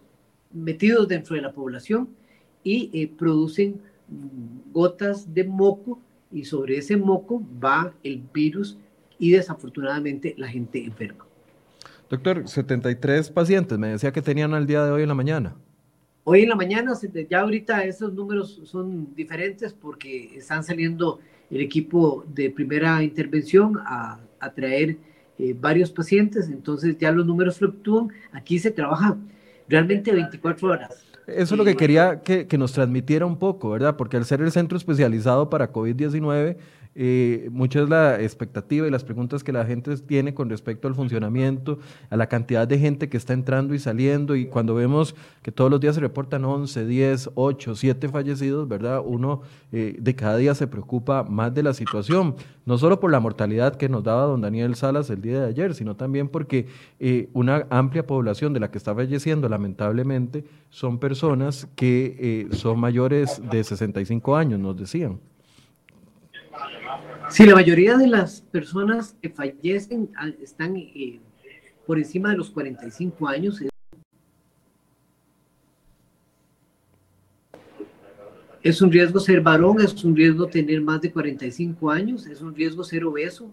metidos 0.52 1.08
dentro 1.08 1.34
de 1.34 1.42
la 1.42 1.52
población 1.52 2.08
y 2.66 2.90
eh, 2.92 3.08
producen 3.16 3.80
gotas 4.72 5.32
de 5.32 5.44
moco 5.44 6.00
y 6.32 6.44
sobre 6.44 6.78
ese 6.78 6.96
moco 6.96 7.40
va 7.64 7.94
el 8.02 8.24
virus 8.34 8.76
y 9.20 9.30
desafortunadamente 9.30 10.34
la 10.36 10.48
gente 10.48 10.84
enferma. 10.84 11.24
Doctor, 12.10 12.48
73 12.48 13.30
pacientes, 13.30 13.78
me 13.78 13.88
decía 13.88 14.12
que 14.12 14.20
tenían 14.20 14.52
al 14.52 14.66
día 14.66 14.84
de 14.84 14.90
hoy 14.90 15.02
en 15.02 15.08
la 15.08 15.14
mañana. 15.14 15.54
Hoy 16.24 16.42
en 16.42 16.48
la 16.48 16.56
mañana, 16.56 16.92
ya 17.30 17.40
ahorita 17.40 17.84
esos 17.84 18.12
números 18.12 18.60
son 18.64 19.14
diferentes 19.14 19.72
porque 19.72 20.36
están 20.36 20.64
saliendo 20.64 21.20
el 21.52 21.60
equipo 21.60 22.24
de 22.34 22.50
primera 22.50 23.00
intervención 23.00 23.78
a, 23.84 24.18
a 24.40 24.52
traer 24.52 24.96
eh, 25.38 25.54
varios 25.56 25.92
pacientes, 25.92 26.48
entonces 26.48 26.98
ya 26.98 27.12
los 27.12 27.24
números 27.24 27.58
fluctúan. 27.58 28.08
Aquí 28.32 28.58
se 28.58 28.72
trabaja 28.72 29.16
realmente 29.68 30.10
24 30.10 30.68
horas. 30.68 31.05
Eso 31.26 31.54
es 31.54 31.58
lo 31.58 31.64
que 31.64 31.76
quería 31.76 32.20
que, 32.20 32.46
nos 32.56 32.72
transmitiera 32.72 33.26
un 33.26 33.38
poco, 33.38 33.70
¿verdad? 33.70 33.96
Porque 33.96 34.16
al 34.16 34.24
ser 34.24 34.40
el 34.40 34.52
centro 34.52 34.78
especializado 34.78 35.50
para 35.50 35.72
COVID-19, 35.72 36.56
eh, 36.98 37.50
mucha 37.52 37.82
es 37.82 37.90
la 37.90 38.22
expectativa 38.22 38.86
y 38.86 38.90
las 38.90 39.04
preguntas 39.04 39.44
que 39.44 39.52
la 39.52 39.66
gente 39.66 39.94
tiene 39.98 40.32
con 40.32 40.48
respecto 40.48 40.88
al 40.88 40.94
funcionamiento, 40.94 41.78
a 42.08 42.16
la 42.16 42.26
cantidad 42.26 42.66
de 42.66 42.78
gente 42.78 43.10
que 43.10 43.18
está 43.18 43.34
entrando 43.34 43.74
y 43.74 43.78
saliendo 43.78 44.34
y 44.34 44.46
cuando 44.46 44.74
vemos 44.74 45.14
que 45.42 45.52
todos 45.52 45.70
los 45.70 45.78
días 45.78 45.96
se 45.96 46.00
reportan 46.00 46.46
11, 46.46 46.86
10, 46.86 47.30
8, 47.34 47.74
7 47.74 48.08
fallecidos, 48.08 48.66
¿verdad? 48.66 49.02
Uno 49.04 49.42
eh, 49.72 49.94
de 49.98 50.14
cada 50.14 50.38
día 50.38 50.54
se 50.54 50.66
preocupa 50.68 51.22
más 51.22 51.52
de 51.52 51.62
la 51.62 51.74
situación, 51.74 52.34
no 52.64 52.78
solo 52.78 52.98
por 52.98 53.10
la 53.10 53.20
mortalidad 53.20 53.76
que 53.76 53.90
nos 53.90 54.02
daba 54.02 54.22
don 54.22 54.40
Daniel 54.40 54.74
Salas 54.74 55.10
el 55.10 55.20
día 55.20 55.42
de 55.42 55.48
ayer, 55.48 55.74
sino 55.74 55.96
también 55.96 56.28
porque 56.28 56.66
eh, 56.98 57.28
una 57.34 57.66
amplia 57.68 58.06
población 58.06 58.54
de 58.54 58.60
la 58.60 58.70
que 58.70 58.78
está 58.78 58.94
falleciendo, 58.94 59.50
lamentablemente, 59.50 60.44
son 60.70 60.98
personas 60.98 61.68
que 61.76 62.48
son 62.52 62.80
mayores 62.80 63.42
de 63.50 63.62
65 63.62 64.34
años, 64.34 64.58
nos 64.58 64.78
decían. 64.78 65.20
Sí, 67.28 67.44
la 67.44 67.54
mayoría 67.54 67.96
de 67.96 68.06
las 68.06 68.40
personas 68.40 69.16
que 69.20 69.28
fallecen 69.28 70.10
ah, 70.16 70.28
están 70.40 70.76
eh, 70.76 71.18
por 71.84 71.98
encima 71.98 72.30
de 72.30 72.36
los 72.36 72.50
45 72.50 73.28
años. 73.28 73.60
Es 78.62 78.80
un 78.80 78.92
riesgo 78.92 79.18
ser 79.18 79.40
varón, 79.40 79.80
es 79.80 80.04
un 80.04 80.14
riesgo 80.14 80.46
tener 80.46 80.80
más 80.80 81.00
de 81.00 81.10
45 81.12 81.90
años, 81.90 82.26
es 82.26 82.40
un 82.40 82.54
riesgo 82.54 82.84
ser 82.84 83.04
obeso, 83.04 83.50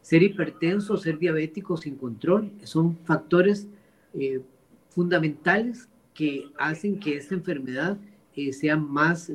ser 0.00 0.22
hipertenso, 0.22 0.96
ser 0.96 1.18
diabético 1.18 1.76
sin 1.76 1.96
control. 1.96 2.52
Son 2.62 2.96
factores 3.04 3.66
eh, 4.14 4.40
fundamentales 4.88 5.88
que 6.14 6.46
hacen 6.56 6.98
que 6.98 7.16
esta 7.16 7.34
enfermedad 7.34 7.98
eh, 8.36 8.52
sea 8.52 8.76
más, 8.76 9.30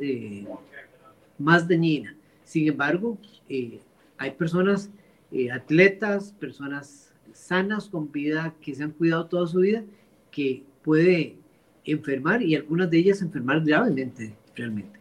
más 1.37 1.67
dañina. 1.67 2.15
Sin 2.45 2.67
embargo, 2.67 3.17
eh, 3.49 3.79
hay 4.17 4.31
personas, 4.31 4.89
eh, 5.31 5.51
atletas, 5.51 6.33
personas 6.39 7.13
sanas 7.33 7.89
con 7.89 8.11
vida, 8.11 8.55
que 8.61 8.73
se 8.75 8.83
han 8.83 8.91
cuidado 8.91 9.25
toda 9.27 9.47
su 9.47 9.59
vida, 9.59 9.83
que 10.31 10.63
puede 10.83 11.37
enfermar 11.83 12.41
y 12.41 12.55
algunas 12.55 12.89
de 12.89 12.97
ellas 12.97 13.21
enfermar 13.21 13.63
gravemente, 13.63 14.35
realmente. 14.55 14.99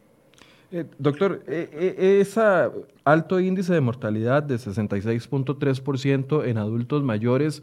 Eh, 0.71 0.85
doctor, 0.99 1.45
ese 1.47 2.43
alto 3.05 3.39
índice 3.39 3.73
de 3.73 3.81
mortalidad 3.81 4.43
de 4.43 4.57
66.3% 4.57 6.45
en 6.47 6.59
adultos 6.59 7.05
mayores 7.05 7.63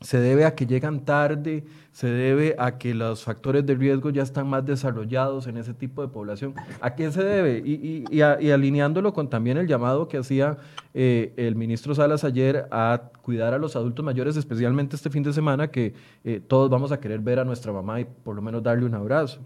se 0.00 0.20
debe 0.20 0.44
a 0.44 0.54
que 0.54 0.66
llegan 0.66 1.04
tarde, 1.04 1.64
se 1.92 2.08
debe 2.08 2.54
a 2.58 2.76
que 2.76 2.94
los 2.94 3.24
factores 3.24 3.64
de 3.64 3.74
riesgo 3.74 4.10
ya 4.10 4.22
están 4.22 4.46
más 4.48 4.64
desarrollados 4.66 5.46
en 5.46 5.56
ese 5.56 5.72
tipo 5.72 6.02
de 6.02 6.08
población. 6.08 6.54
¿A 6.80 6.90
quién 6.90 7.12
se 7.12 7.24
debe? 7.24 7.62
Y, 7.64 8.20
alineándolo 8.20 9.14
con 9.14 9.30
también 9.30 9.56
el 9.56 9.66
llamado 9.66 10.06
que 10.06 10.18
hacía 10.18 10.58
eh, 10.92 11.32
el 11.36 11.56
ministro 11.56 11.94
Salas 11.94 12.24
ayer 12.24 12.66
a 12.70 13.10
cuidar 13.22 13.54
a 13.54 13.58
los 13.58 13.74
adultos 13.74 14.04
mayores, 14.04 14.36
especialmente 14.36 14.96
este 14.96 15.08
fin 15.08 15.22
de 15.22 15.32
semana, 15.32 15.68
que 15.68 15.94
eh, 16.24 16.42
todos 16.46 16.68
vamos 16.68 16.92
a 16.92 17.00
querer 17.00 17.20
ver 17.20 17.38
a 17.38 17.44
nuestra 17.44 17.72
mamá 17.72 18.00
y 18.00 18.04
por 18.04 18.36
lo 18.36 18.42
menos 18.42 18.62
darle 18.62 18.84
un 18.84 18.94
abrazo. 18.94 19.40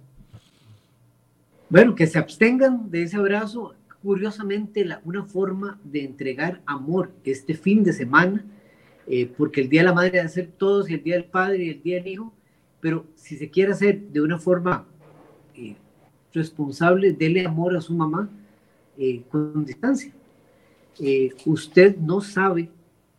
Bueno, 1.69 1.95
que 1.95 2.09
se 2.09 2.19
abstengan 2.19 2.91
de 2.91 3.05
ese 3.05 3.17
abrazo. 3.17 3.75
Curiosamente, 4.03 4.85
la, 4.85 5.01
una 5.05 5.23
forma 5.25 5.79
de 5.85 6.05
entregar 6.05 6.61
amor 6.67 7.13
este 7.23 7.55
fin 7.55 7.85
de 7.85 7.93
semana 7.93 8.45
eh, 9.07 9.27
porque 9.37 9.61
el 9.61 9.69
Día 9.69 9.81
de 9.81 9.87
la 9.87 9.95
Madre 9.95 10.11
debe 10.13 10.29
ser 10.29 10.49
todos, 10.57 10.89
y 10.89 10.95
el 10.95 11.03
Día 11.03 11.17
del 11.17 11.25
Padre 11.25 11.65
y 11.65 11.71
el 11.71 11.83
Día 11.83 11.97
del 11.97 12.07
Hijo, 12.07 12.33
pero 12.81 13.07
si 13.15 13.37
se 13.37 13.51
quiere 13.51 13.73
hacer 13.73 14.01
de 14.01 14.21
una 14.21 14.39
forma 14.39 14.87
eh, 15.55 15.77
responsable, 16.33 17.13
dele 17.13 17.45
amor 17.45 17.77
a 17.77 17.81
su 17.81 17.93
mamá 17.93 18.31
eh, 18.97 19.23
con 19.31 19.65
distancia. 19.65 20.13
usted 21.47 21.97
no 21.97 22.21
sabe 22.21 22.71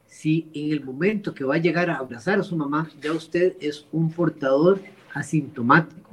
si 0.06 0.48
en 0.54 0.72
el 0.72 0.84
momento 0.84 1.34
que 1.34 1.44
va 1.44 1.56
a 1.56 1.58
llegar 1.58 1.90
a 1.90 1.98
abrazar 1.98 2.40
a 2.40 2.44
su 2.44 2.56
mamá, 2.56 2.90
ya 3.02 3.12
usted 3.12 3.56
es 3.60 3.86
un 3.92 4.12
portador 4.12 4.80
asintomático 5.14 6.10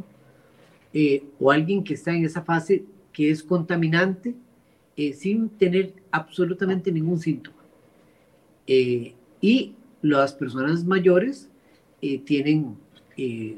o 1.39 1.51
alguien 1.51 1.85
que 1.85 1.95
está 1.95 2.13
en 2.13 2.25
esa 2.25 2.43
fase 2.43 2.85
que 3.13 3.31
es 3.31 3.43
contaminante 3.43 4.35
sin 5.15 5.49
tener 5.51 5.95
absolutamente 6.11 6.91
ningún 6.91 7.21
síntoma. 7.21 7.59
Y 9.41 9.75
las 10.03 10.33
personas 10.33 10.85
mayores 10.85 11.49
eh, 12.01 12.19
tienen, 12.19 12.77
eh, 13.17 13.57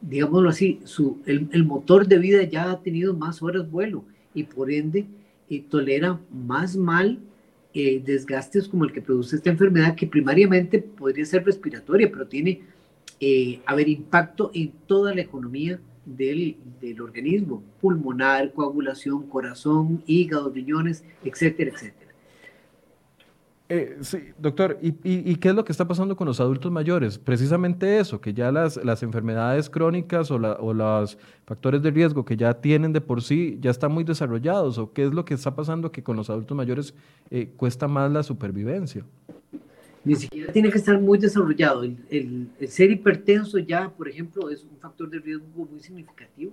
digámoslo 0.00 0.48
así, 0.48 0.80
su, 0.84 1.18
el, 1.26 1.64
motor 1.64 2.06
de 2.06 2.18
vida 2.18 2.42
ya 2.44 2.70
ha 2.70 2.80
tenido 2.80 3.14
más 3.14 3.42
horas 3.42 3.70
vuelo 3.70 4.04
y 4.34 4.44
por 4.44 4.70
ende 4.70 5.06
eh, 5.48 5.64
tolera 5.68 6.20
más 6.30 6.76
mal 6.76 7.18
desgastes 7.74 8.68
como 8.68 8.84
el 8.84 8.92
que 8.92 9.00
produce 9.00 9.36
esta 9.36 9.48
enfermedad 9.48 9.94
que 9.94 10.06
primariamente 10.06 10.78
podría 10.78 11.24
ser 11.24 11.42
respiratoria, 11.46 12.10
pero 12.12 12.26
tiene 12.26 12.60
haber 13.64 13.88
impacto 13.88 14.50
en 14.52 14.72
toda 14.86 15.14
la 15.14 15.22
economía 15.22 15.80
del, 16.04 16.58
del 16.82 17.00
organismo, 17.00 17.62
pulmonar, 17.80 18.52
coagulación, 18.52 19.26
corazón, 19.26 20.02
hígado, 20.06 20.50
riñones, 20.50 21.02
etcétera, 21.24 21.70
etcétera. 21.70 22.01
Eh, 23.68 23.98
sí, 24.02 24.18
doctor, 24.38 24.78
¿y, 24.82 25.36
qué 25.36 25.48
es 25.48 25.54
lo 25.54 25.64
que 25.64 25.72
está 25.72 25.86
pasando 25.86 26.14
con 26.14 26.26
los 26.26 26.40
adultos 26.40 26.70
mayores? 26.70 27.18
Precisamente 27.18 27.98
eso, 27.98 28.20
que 28.20 28.34
ya 28.34 28.52
las, 28.52 28.76
las 28.84 29.02
enfermedades 29.02 29.70
crónicas 29.70 30.30
o, 30.30 30.38
los 30.38 31.18
factores 31.46 31.82
de 31.82 31.90
riesgo 31.90 32.24
que 32.24 32.36
ya 32.36 32.52
tienen 32.54 32.92
de 32.92 33.00
por 33.00 33.22
sí 33.22 33.58
ya 33.60 33.70
están 33.70 33.92
muy 33.92 34.04
desarrollados, 34.04 34.76
o 34.78 34.92
qué 34.92 35.04
es 35.04 35.14
lo 35.14 35.24
que 35.24 35.34
está 35.34 35.54
pasando 35.54 35.90
que 35.90 36.02
con 36.02 36.16
los 36.16 36.28
adultos 36.28 36.56
mayores 36.56 36.94
eh, 37.30 37.50
cuesta 37.56 37.88
más 37.88 38.12
la 38.12 38.22
supervivencia. 38.22 39.04
Ni 40.04 40.16
siquiera 40.16 40.52
tiene 40.52 40.68
que 40.68 40.78
estar 40.78 41.00
muy 41.00 41.16
desarrollado. 41.16 41.84
El, 41.84 42.48
ser 42.68 42.90
hipertenso 42.90 43.58
ya, 43.58 43.88
por 43.88 44.08
ejemplo, 44.08 44.50
es 44.50 44.64
un 44.64 44.76
factor 44.80 45.08
de 45.08 45.18
riesgo 45.20 45.46
muy 45.54 45.80
significativo. 45.80 46.52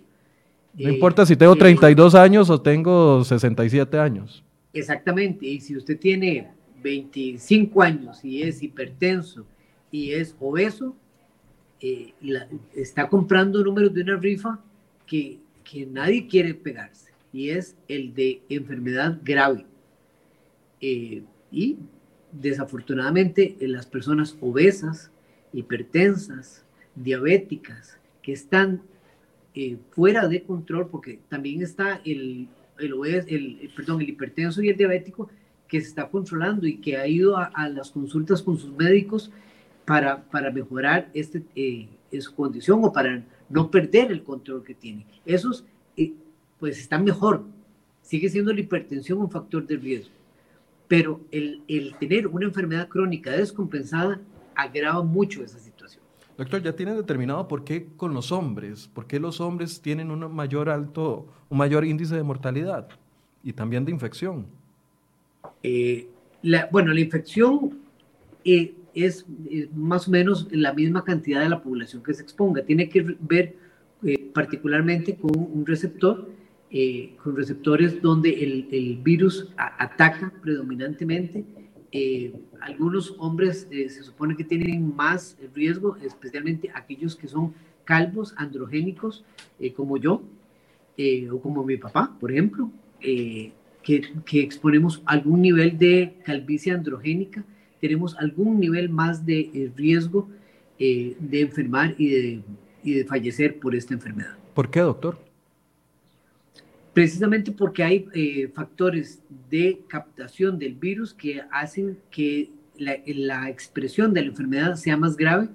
No 0.75 0.89
importa 0.89 1.25
si 1.25 1.36
tengo 1.36 1.56
32 1.56 2.13
años 2.16 2.50
o 2.50 2.62
tengo 2.62 3.24
67 3.24 3.98
años. 3.98 4.44
Exactamente, 4.72 5.48
y 5.48 5.60
si 5.60 5.75
usted 5.75 6.00
tiene 6.00 6.48
25 6.81 7.81
años 7.81 8.24
y 8.24 8.43
es 8.43 8.62
hipertenso 8.63 9.45
y 9.91 10.12
es 10.12 10.36
obeso, 10.39 10.95
eh, 11.81 12.13
está 12.75 13.07
comprando 13.07 13.63
números 13.63 13.93
de 13.93 14.01
una 14.01 14.17
rifa 14.17 14.59
que, 15.07 15.39
que, 15.63 15.86
nadie 15.86 16.27
quiere 16.27 16.53
pegarse 16.53 17.12
y 17.31 17.50
es 17.50 17.75
el 17.88 18.13
de 18.13 18.41
enfermedad 18.50 19.19
grave. 19.24 19.65
Eh, 20.81 21.24
y 21.51 21.77
desafortunadamente 22.31 23.57
en 23.59 23.71
las 23.71 23.86
personas 23.86 24.38
obesas, 24.41 25.12
hipertensas, 25.53 26.63
diabéticas, 26.95 27.98
que 28.21 28.33
están 28.33 28.81
eh, 29.55 29.77
fuera 29.91 30.27
de 30.27 30.43
control, 30.43 30.89
porque 30.89 31.19
también 31.29 31.62
está 31.62 32.01
el, 32.05 32.48
el, 32.77 32.93
el, 33.27 33.71
perdón, 33.75 34.01
el 34.01 34.09
hipertenso 34.09 34.62
y 34.62 34.69
el 34.69 34.77
diabético, 34.77 35.29
que 35.70 35.80
se 35.80 35.88
está 35.88 36.10
controlando 36.10 36.68
y 36.68 36.78
que 36.78 36.98
ha 36.98 37.08
ido 37.08 37.38
a, 37.38 37.70
las 37.70 37.92
consultas 37.92 38.42
con 38.42 38.58
sus 38.58 38.76
médicos 38.76 39.32
para, 39.86 40.24
para 40.24 40.52
mejorar 40.52 41.10
este, 41.14 41.44
eh, 41.56 41.88
su 42.20 42.36
condición 42.36 42.84
o 42.84 42.92
para 42.92 43.24
no 43.50 43.70
perder 43.72 44.12
el 44.12 44.24
control 44.24 44.64
que 44.64 44.74
tiene. 44.74 45.06
Esos, 45.26 45.64
eh, 45.96 46.14
pues, 46.60 46.80
están 46.80 47.04
mejor. 47.04 47.46
Sigue 48.02 48.30
siendo 48.30 48.52
la 48.52 48.60
hipertensión 48.60 49.20
un 49.20 49.30
factor 49.30 49.66
de 49.66 49.78
riesgo. 49.78 50.12
Pero 50.88 51.22
el, 51.32 51.62
el 51.68 51.96
tener 52.00 52.26
una 52.26 52.48
enfermedad 52.48 52.88
crónica 52.88 53.32
descompensada 53.32 54.20
agrava 54.56 55.04
mucho 55.04 55.44
esa 55.44 55.60
situación. 55.60 56.04
Doctor, 56.36 56.64
¿ya 56.64 56.76
tienen 56.76 56.96
determinado 56.96 57.48
por 57.48 57.64
qué 57.64 57.90
con 57.96 58.16
los 58.16 58.32
hombres? 58.32 58.88
¿Por 58.88 59.06
qué 59.06 59.20
los 59.20 59.40
hombres 59.40 59.82
tienen 59.82 60.10
un 60.10 60.34
mayor 60.34 60.70
alto, 60.70 61.28
un 61.50 61.60
mayor 61.60 61.86
índice 61.86 62.16
de 62.16 62.24
mortalidad 62.24 62.88
y 63.44 63.54
también 63.54 63.86
de 63.86 63.92
infección? 63.92 64.48
Eh, 65.63 66.08
la, 66.42 66.70
bueno, 66.72 66.94
la 66.94 67.00
infección 67.00 67.80
eh, 68.44 68.74
es, 68.94 69.25
más 69.75 70.08
o 70.08 70.12
menos 70.12 70.48
la 70.51 70.74
misma 70.74 71.04
cantidad 71.04 71.42
de 71.42 71.50
la 71.50 71.62
población 71.62 72.04
que 72.04 72.13
se 72.13 72.24
exponga. 72.24 72.63
Tiene 72.63 72.89
que 72.89 73.18
ver 73.20 73.56
eh, 74.04 74.30
particularmente 74.34 75.16
con 75.16 75.32
un 75.36 75.66
receptor, 75.66 76.30
con 77.24 77.36
receptores 77.36 78.00
donde 78.00 78.30
el, 78.30 78.68
el 78.72 78.98
virus 78.98 79.51
ataca 79.58 80.32
predominantemente. 80.39 81.44
algunos 82.62 83.16
hombres 83.18 83.68
se 83.72 84.04
supone 84.04 84.38
que 84.38 84.44
tienen 84.44 84.96
más 84.96 85.36
riesgo, 85.56 85.98
especialmente 85.98 86.70
aquellos 86.75 87.16
que 87.16 87.28
son 87.28 87.56
calvos, 87.86 88.36
androgénicos, 88.38 89.25
como 89.75 89.98
yo, 89.98 90.22
o 91.32 91.42
como 91.42 91.63
mi 91.63 91.78
papá, 91.78 92.16
por 92.20 92.32
ejemplo 92.32 92.72
que, 94.25 94.41
exponemos 94.41 95.01
algún 95.05 95.41
nivel 95.41 95.77
de 95.77 96.17
calvicie 96.24 96.72
androgénica, 96.72 97.43
tenemos 97.81 98.15
algún 98.17 98.60
nivel 98.60 98.89
más 98.89 99.25
de 99.25 99.39
eh, 99.39 99.72
riesgo 99.75 100.29
eh, 100.77 101.15
de 101.19 101.41
enfermar 101.41 101.96
y 101.98 102.10
de, 102.10 102.41
y 102.84 102.93
de 102.93 103.05
fallecer 103.05 103.60
por 103.60 103.75
esta 103.75 103.93
enfermedad. 103.93 104.38
¿Por 104.53 104.69
qué, 104.69 104.81
doctor? 104.81 105.29
precisamente 107.00 107.53
porque 107.53 107.81
hay 107.81 108.08
eh, 108.13 108.51
factores 108.53 109.22
de 109.50 109.81
captación 109.88 110.60
del 110.60 110.75
virus 110.75 111.13
que 111.13 111.41
hacen 111.50 111.98
que 112.12 112.51
la, 112.77 113.50
expresión 113.50 114.13
de 114.13 114.22
la 114.22 114.27
enfermedad 114.27 114.75
sea 114.75 114.98
más 114.98 115.15
grave, 115.15 115.48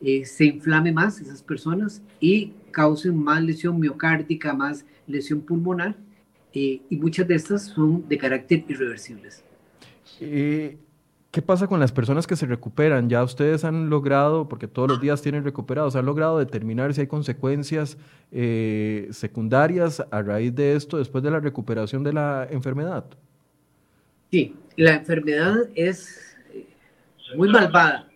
eh, 0.00 0.24
se 0.24 0.44
inflame 0.44 0.92
más 0.92 1.20
esas 1.20 1.42
personas 1.42 2.02
y 2.20 2.52
causen 2.70 3.16
más 3.16 3.42
lesión 3.42 3.80
miocárdica, 3.80 4.52
más 4.52 4.84
lesión 5.08 5.40
pulmonar, 5.40 5.96
eh, 6.54 6.80
y 6.88 6.96
muchas 6.96 7.26
de 7.28 7.34
estas 7.34 7.66
son 7.66 8.08
de 8.08 8.18
carácter 8.18 8.64
irreversibles. 8.68 9.44
¿Qué 11.32 11.40
pasa 11.40 11.66
con 11.66 11.80
las 11.80 11.92
personas 11.92 12.26
que 12.26 12.36
se 12.36 12.44
recuperan? 12.44 13.08
Ya 13.08 13.24
ustedes 13.24 13.64
han 13.64 13.88
logrado, 13.88 14.50
porque 14.50 14.68
todos 14.68 14.86
los 14.86 15.00
días 15.00 15.22
tienen 15.22 15.44
recuperados, 15.44 15.96
han 15.96 16.04
logrado 16.04 16.38
determinar 16.38 16.92
si 16.92 17.00
hay 17.00 17.06
consecuencias 17.06 17.96
eh, 18.30 19.08
secundarias 19.12 20.04
a 20.10 20.20
raíz 20.20 20.54
de 20.54 20.76
esto 20.76 20.98
después 20.98 21.24
de 21.24 21.30
la 21.30 21.40
recuperación 21.40 22.04
de 22.04 22.12
la 22.12 22.46
enfermedad. 22.50 23.06
Sí, 24.30 24.54
la 24.76 24.96
enfermedad 24.96 25.56
es 25.74 26.36
eh, 26.52 26.66
muy 27.34 27.48
malvada. 27.48 28.10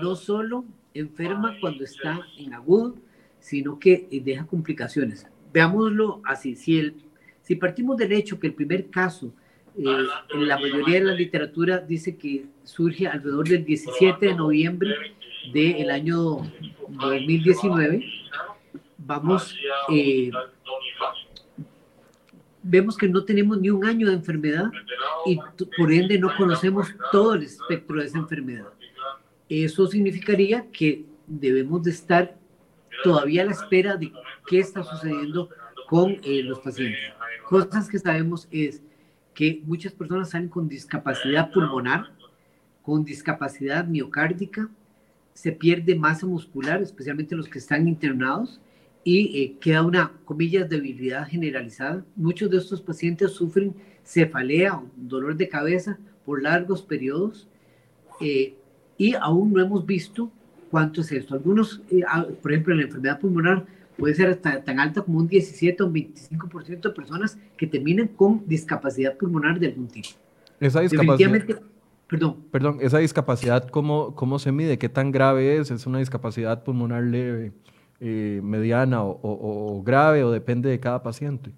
No 0.00 0.16
solo 0.16 0.64
enferma 0.94 1.58
cuando 1.60 1.84
está 1.84 2.18
en 2.38 2.54
agudo, 2.54 2.94
sino 3.40 3.78
que 3.78 4.08
eh, 4.10 4.22
deja 4.24 4.46
complicaciones. 4.46 5.26
Veámoslo 5.52 6.22
así, 6.24 6.56
si, 6.56 6.78
el, 6.78 6.96
si 7.44 7.56
partimos 7.56 7.96
del 7.96 8.12
hecho 8.12 8.40
que 8.40 8.48
el 8.48 8.54
primer 8.54 8.90
caso 8.90 9.32
eh, 9.76 9.84
en 10.32 10.48
la 10.48 10.58
mayoría 10.58 10.98
de 11.00 11.04
la 11.04 11.14
literatura 11.14 11.78
dice 11.78 12.16
que 12.16 12.46
surge 12.64 13.06
alrededor 13.06 13.46
del 13.46 13.64
17 13.64 14.26
de 14.26 14.34
noviembre 14.34 14.94
del 15.52 15.90
año 15.90 16.38
2019. 16.88 18.02
Vamos, 18.96 19.54
eh, 19.92 20.30
vemos 22.62 22.96
que 22.96 23.08
no 23.08 23.24
tenemos 23.24 23.60
ni 23.60 23.68
un 23.68 23.84
año 23.84 24.08
de 24.08 24.14
enfermedad 24.14 24.70
y 25.26 25.38
por 25.76 25.92
ende 25.92 26.18
no 26.18 26.34
conocemos 26.36 26.88
todo 27.12 27.34
el 27.34 27.42
espectro 27.42 28.00
de 28.00 28.06
esa 28.06 28.18
enfermedad. 28.18 28.68
Eso 29.50 29.86
significaría 29.86 30.66
que 30.72 31.04
debemos 31.26 31.82
de 31.82 31.90
estar 31.90 32.38
todavía 33.02 33.42
a 33.42 33.46
la 33.46 33.52
espera 33.52 33.96
de 33.96 34.10
qué 34.46 34.60
está 34.60 34.82
sucediendo 34.82 35.50
con 35.88 36.12
eh, 36.22 36.42
los 36.42 36.60
pacientes. 36.60 37.12
Cosas 37.48 37.88
que 37.88 37.98
sabemos 37.98 38.48
es 38.50 38.82
que 39.34 39.62
muchas 39.66 39.92
personas 39.92 40.30
salen 40.30 40.48
con 40.48 40.68
discapacidad 40.68 41.50
pulmonar, 41.50 42.12
con 42.82 43.04
discapacidad 43.04 43.86
miocárdica, 43.86 44.68
se 45.34 45.50
pierde 45.50 45.96
masa 45.96 46.26
muscular, 46.26 46.80
especialmente 46.80 47.34
los 47.34 47.48
que 47.48 47.58
están 47.58 47.88
internados, 47.88 48.60
y 49.02 49.42
eh, 49.42 49.56
queda 49.60 49.82
una, 49.82 50.12
comillas, 50.24 50.68
debilidad 50.68 51.28
generalizada. 51.28 52.04
Muchos 52.16 52.50
de 52.50 52.58
estos 52.58 52.80
pacientes 52.80 53.32
sufren 53.32 53.74
cefalea 54.04 54.76
o 54.76 54.86
dolor 54.96 55.36
de 55.36 55.48
cabeza 55.48 55.98
por 56.24 56.42
largos 56.42 56.82
periodos 56.82 57.48
eh, 58.20 58.54
y 58.96 59.14
aún 59.14 59.52
no 59.52 59.60
hemos 59.60 59.84
visto 59.84 60.30
cuánto 60.70 61.02
es 61.02 61.12
esto. 61.12 61.34
Algunos, 61.34 61.82
eh, 61.90 62.00
ah, 62.08 62.26
por 62.40 62.52
ejemplo, 62.52 62.72
en 62.72 62.80
la 62.80 62.86
enfermedad 62.86 63.20
pulmonar 63.20 63.66
puede 63.96 64.14
ser 64.14 64.28
hasta 64.28 64.62
tan 64.62 64.80
alta 64.80 65.02
como 65.02 65.18
un 65.18 65.28
17 65.28 65.82
o 65.82 65.86
un 65.86 65.94
25% 65.94 66.80
de 66.80 66.90
personas 66.90 67.38
que 67.56 67.66
terminan 67.66 68.08
con 68.08 68.46
discapacidad 68.46 69.16
pulmonar 69.16 69.58
de 69.58 69.68
algún 69.68 69.88
tipo. 69.88 70.08
Esa 70.60 70.80
discapacidad, 70.80 71.60
perdón. 72.08 72.36
Perdón, 72.50 72.78
esa 72.80 72.98
discapacidad, 72.98 73.68
¿cómo, 73.68 74.14
¿cómo 74.14 74.38
se 74.38 74.52
mide? 74.52 74.78
¿Qué 74.78 74.88
tan 74.88 75.10
grave 75.12 75.56
es? 75.56 75.70
¿Es 75.70 75.86
una 75.86 75.98
discapacidad 75.98 76.62
pulmonar 76.62 77.02
leve, 77.04 77.52
eh, 78.00 78.40
mediana 78.42 79.02
o, 79.02 79.82
grave 79.84 80.24
o 80.24 80.30
depende 80.30 80.68
de 80.68 80.80
cada 80.80 81.02
paciente? 81.02 81.52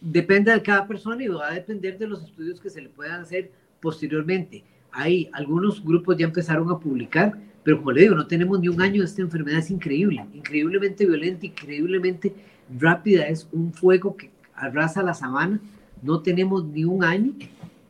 Depende 0.00 0.52
de 0.52 0.62
cada 0.62 0.86
persona 0.86 1.22
y 1.22 1.28
va 1.28 1.48
a 1.48 1.54
depender 1.54 1.98
de 1.98 2.06
los 2.06 2.24
estudios 2.24 2.60
que 2.60 2.70
se 2.70 2.80
le 2.80 2.88
puedan 2.88 3.22
hacer 3.22 3.50
posteriormente. 3.80 4.64
Hay 4.92 5.28
algunos 5.32 5.84
grupos 5.84 6.16
ya 6.16 6.26
empezaron 6.26 6.70
a 6.70 6.78
publicar 6.78 7.38
pero 7.62 7.78
como 7.78 7.92
le 7.92 8.02
digo, 8.02 8.14
no 8.14 8.26
tenemos 8.26 8.60
ni 8.60 8.68
un 8.68 8.80
año 8.80 9.02
de 9.02 9.06
esta 9.06 9.22
enfermedad, 9.22 9.58
es 9.58 9.70
increíble, 9.70 10.24
increíblemente 10.32 11.06
violenta, 11.06 11.46
increíblemente 11.46 12.34
rápida, 12.78 13.26
es 13.28 13.48
un 13.52 13.72
fuego 13.72 14.16
que 14.16 14.30
arrasa 14.54 15.02
la 15.02 15.14
sabana, 15.14 15.60
no 16.02 16.20
tenemos 16.20 16.64
ni 16.64 16.84
un 16.84 17.04
año 17.04 17.32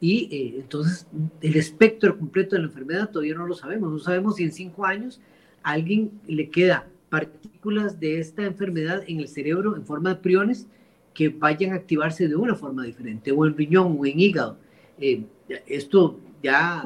y 0.01 0.29
eh, 0.31 0.55
entonces 0.61 1.07
el 1.41 1.57
espectro 1.57 2.17
completo 2.19 2.57
de 2.57 2.63
la 2.63 2.69
enfermedad 2.69 3.11
todavía 3.11 3.35
no 3.35 3.47
lo 3.47 3.55
sabemos, 3.55 3.93
no 3.93 3.99
sabemos 3.99 4.37
si 4.37 4.45
en 4.45 4.53
cinco 4.53 4.85
años 4.85 5.21
a 5.63 5.73
alguien 5.73 6.11
le 6.27 6.49
queda 6.49 6.87
partículas 7.11 8.01
de 8.01 8.19
esta 8.19 8.45
enfermedad 8.45 9.03
en 9.07 9.21
el 9.21 9.29
cerebro 9.29 9.77
en 9.77 9.85
forma 9.85 10.11
de 10.11 10.17
priones 10.17 10.67
que 11.13 11.29
vayan 11.29 11.73
a 11.73 11.77
activarse 11.77 12.29
de 12.29 12.37
una 12.37 12.55
forma 12.55 12.85
diferente, 12.85 13.33
o 13.33 13.45
en 13.45 13.57
riñón 13.57 13.97
o 13.99 14.07
en 14.07 14.19
hígado. 14.19 14.57
Eh, 14.99 15.25
esto 15.67 16.19
ya 16.43 16.85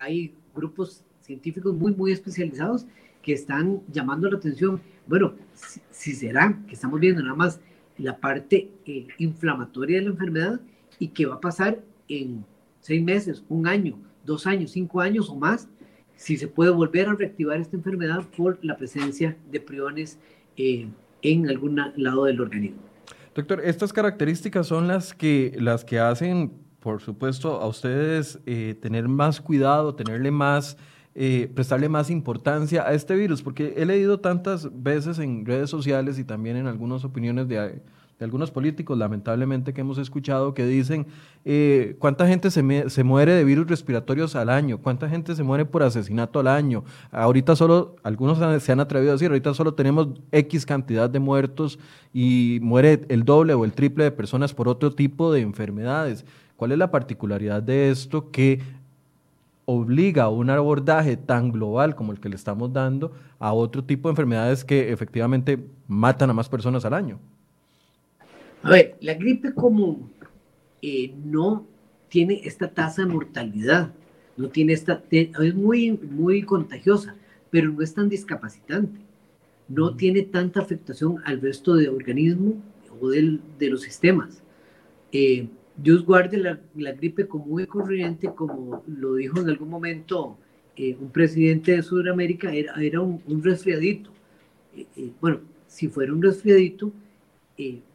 hay 0.00 0.34
grupos 0.54 1.04
científicos 1.28 1.76
muy, 1.76 1.94
muy 1.94 2.10
especializados 2.10 2.86
que 3.22 3.34
están 3.34 3.82
llamando 3.92 4.30
la 4.30 4.38
atención. 4.38 4.80
Bueno, 5.06 5.34
si, 5.90 6.14
será 6.14 6.58
que 6.66 6.74
estamos 6.74 6.98
viendo 6.98 7.22
nada 7.22 7.34
más 7.34 7.60
la 7.98 8.16
parte 8.16 8.70
eh, 8.86 9.06
inflamatoria 9.18 9.98
de 9.98 10.04
la 10.04 10.10
enfermedad 10.10 10.60
y 10.98 11.08
que 11.08 11.26
va 11.26 11.34
a 11.34 11.40
pasar 11.40 11.82
en 12.08 12.44
seis 12.80 13.02
meses, 13.02 13.44
un 13.50 13.66
año, 13.66 13.98
dos 14.24 14.46
años, 14.46 14.70
cinco 14.70 15.02
años 15.02 15.28
o 15.28 15.36
más, 15.36 15.68
si 16.16 16.38
se 16.38 16.48
puede 16.48 16.70
volver 16.70 17.08
a 17.08 17.14
reactivar 17.14 17.60
esta 17.60 17.76
enfermedad 17.76 18.24
por 18.34 18.58
la 18.64 18.76
presencia 18.78 19.36
de 19.50 19.60
priones 19.60 20.18
eh, 20.56 20.88
en 21.20 21.48
algún 21.48 21.76
lado 21.96 22.24
del 22.24 22.40
organismo. 22.40 22.80
Doctor, 23.34 23.60
estas 23.62 23.92
características 23.92 24.66
son 24.66 24.88
las 24.88 25.12
que, 25.12 25.54
las 25.58 25.84
que 25.84 25.98
hacen, 25.98 26.52
por 26.80 27.02
supuesto, 27.02 27.60
a 27.60 27.66
ustedes 27.68 28.40
eh, 28.46 28.74
tener 28.80 29.08
más 29.08 29.40
cuidado, 29.42 29.94
tenerle 29.94 30.30
más 30.30 30.78
eh, 31.20 31.50
prestarle 31.52 31.88
más 31.88 32.10
importancia 32.10 32.86
a 32.86 32.92
este 32.92 33.16
virus, 33.16 33.42
porque 33.42 33.74
he 33.76 33.84
leído 33.84 34.20
tantas 34.20 34.68
veces 34.84 35.18
en 35.18 35.44
redes 35.44 35.68
sociales 35.68 36.16
y 36.16 36.22
también 36.22 36.56
en 36.56 36.68
algunas 36.68 37.04
opiniones 37.04 37.48
de, 37.48 37.82
algunos 38.20 38.52
políticos, 38.52 38.96
lamentablemente, 38.96 39.74
que 39.74 39.80
hemos 39.80 39.98
escuchado, 39.98 40.54
que 40.54 40.64
dicen 40.64 41.08
eh, 41.44 41.96
cuánta 41.98 42.28
gente 42.28 42.52
se, 42.52 42.88
se, 42.88 43.02
muere 43.02 43.32
de 43.32 43.42
virus 43.42 43.66
respiratorios 43.66 44.36
al 44.36 44.48
año, 44.48 44.78
cuánta 44.78 45.08
gente 45.08 45.34
se 45.34 45.42
muere 45.42 45.64
por 45.64 45.82
asesinato 45.82 46.38
al 46.38 46.46
año. 46.46 46.84
Ahorita 47.10 47.56
solo, 47.56 47.96
algunos 48.04 48.38
se 48.62 48.70
han 48.70 48.78
atrevido 48.78 49.10
a 49.10 49.14
decir, 49.14 49.26
ahorita 49.26 49.54
solo 49.54 49.74
tenemos 49.74 50.10
X 50.30 50.64
cantidad 50.66 51.10
de 51.10 51.18
muertos 51.18 51.80
y 52.14 52.60
muere 52.62 53.00
el 53.08 53.24
doble 53.24 53.54
o 53.54 53.64
el 53.64 53.72
triple 53.72 54.04
de 54.04 54.12
personas 54.12 54.54
por 54.54 54.68
otro 54.68 54.94
tipo 54.94 55.32
de 55.32 55.40
enfermedades. 55.40 56.24
¿Cuál 56.54 56.72
es 56.72 56.78
la 56.78 56.90
particularidad 56.90 57.62
de 57.62 57.90
esto 57.90 58.32
que 58.32 58.60
obliga 59.70 60.22
a 60.22 60.28
un 60.30 60.48
abordaje 60.48 61.18
tan 61.18 61.52
global 61.52 61.94
como 61.94 62.12
el 62.12 62.20
que 62.20 62.30
le 62.30 62.36
estamos 62.36 62.72
dando 62.72 63.12
a 63.38 63.52
otro 63.52 63.84
tipo 63.84 64.08
de 64.08 64.12
enfermedades 64.12 64.64
que 64.64 64.90
efectivamente 64.90 65.62
matan 65.86 66.30
a 66.30 66.32
más 66.32 66.48
personas 66.48 66.86
al 66.86 66.94
año. 66.94 67.20
A 68.62 68.70
ver, 68.70 68.96
la 69.02 69.12
gripe 69.12 69.52
común 69.52 70.10
eh, 70.80 71.12
no 71.22 71.66
tiene 72.08 72.40
esta 72.44 72.72
tasa 72.72 73.02
de 73.02 73.08
mortalidad, 73.08 73.92
no 74.38 74.48
tiene 74.48 74.72
esta, 74.72 75.02
es 75.10 75.54
muy, 75.54 75.92
muy 75.92 76.42
contagiosa, 76.44 77.14
pero 77.50 77.70
no 77.70 77.82
es 77.82 77.92
tan 77.92 78.08
discapacitante, 78.08 78.98
no 79.68 79.94
tiene 79.94 80.22
tanta 80.22 80.60
afectación 80.60 81.20
al 81.26 81.42
resto 81.42 81.74
de 81.74 81.90
organismo 81.90 82.54
o 83.02 83.10
del, 83.10 83.42
de 83.58 83.68
los 83.68 83.82
sistemas. 83.82 84.42
Eh, 85.12 85.46
Dios 85.80 86.04
guarde 86.04 86.38
la, 86.38 86.92
gripe 86.92 87.28
común 87.28 87.62
y 87.62 87.66
corriente, 87.66 88.28
como 88.34 88.82
lo 88.88 89.14
dijo 89.14 89.40
en 89.40 89.48
algún 89.48 89.70
momento 89.70 90.36
eh, 90.76 90.96
un 91.00 91.10
presidente 91.10 91.72
de 91.72 91.82
Sudamérica, 91.82 92.52
era, 92.52 92.74
era 92.82 93.00
un, 93.00 93.22
resfriadito. 93.42 94.10
Eh, 94.76 94.86
eh, 94.96 95.10
bueno, 95.20 95.40
si 95.68 95.88
fuera 95.88 96.12
un 96.12 96.20
resfriadito, 96.20 96.92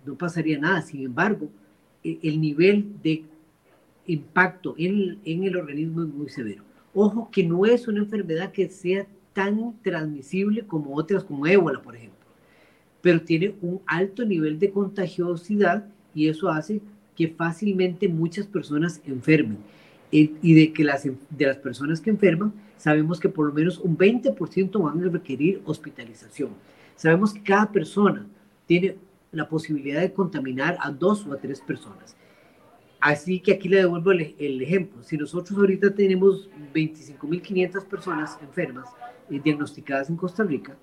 no 0.05 0.15
pasaría 0.15 0.57
nada. 0.59 0.81
Sin 0.81 1.05
embargo, 1.05 1.49
el 2.03 2.39
nivel 2.39 2.85
de 3.01 3.23
impacto 4.07 4.75
en, 4.77 5.19
en 5.25 5.43
el 5.43 5.57
organismo 5.57 6.03
es 6.03 6.07
muy 6.07 6.29
severo. 6.29 6.63
Ojo 6.93 7.29
que 7.31 7.43
no 7.43 7.65
es 7.65 7.87
una 7.87 7.99
enfermedad 7.99 8.51
que 8.51 8.69
sea 8.69 9.07
tan 9.33 9.75
transmisible 9.81 10.65
como 10.65 10.95
otras, 10.95 11.23
como 11.23 11.47
ébola, 11.47 11.81
por 11.81 11.95
ejemplo, 11.95 12.19
pero 13.01 13.21
tiene 13.21 13.55
un 13.61 13.81
alto 13.87 14.23
nivel 14.23 14.59
de 14.59 14.69
contagiosidad 14.69 15.87
y 16.13 16.27
eso 16.27 16.49
hace 16.49 16.81
que 17.15 17.27
fácilmente 17.29 18.07
muchas 18.07 18.47
personas 18.47 19.01
enfermen. 19.05 19.57
y 20.11 20.53
de 20.53 20.71
que 20.73 20.83
las, 20.83 21.03
de 21.03 21.45
las 21.45 21.57
personas 21.57 21.99
que 21.99 22.11
enferman, 22.11 22.53
sabemos 22.77 23.19
que 23.19 23.29
por 23.29 23.47
lo 23.47 23.53
menos 23.53 23.79
un 23.79 23.97
20% 23.97 24.83
van 24.83 25.03
a 25.03 25.09
requerir 25.09 25.61
hospitalización. 25.65 26.51
Sabemos 26.95 27.33
que 27.33 27.41
cada 27.41 27.71
persona 27.71 28.27
tiene 28.67 28.95
la 29.31 29.49
posibilidad 29.49 30.01
de 30.01 30.13
contaminar 30.13 30.77
a 30.79 30.91
dos 30.91 31.25
o 31.25 31.33
a 31.33 31.37
tres 31.37 31.59
personas. 31.61 32.15
Así 32.99 33.39
que 33.39 33.53
aquí 33.53 33.67
le 33.67 33.77
devuelvo 33.77 34.11
el, 34.11 34.35
el 34.37 34.61
ejemplo. 34.61 35.03
Si 35.03 35.17
nosotros 35.17 35.57
ahorita 35.57 35.93
tenemos 35.93 36.49
25.500 36.73 37.85
personas 37.85 38.37
enfermas 38.41 38.87
eh, 39.29 39.41
diagnosticadas 39.43 40.09
en 40.09 40.15
Costa 40.15 40.43
Rica, 40.43 40.77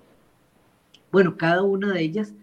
bueno, 1.11 1.35
cada 1.35 1.63
una 1.63 1.93
de 1.93 2.01
ellas 2.01 2.33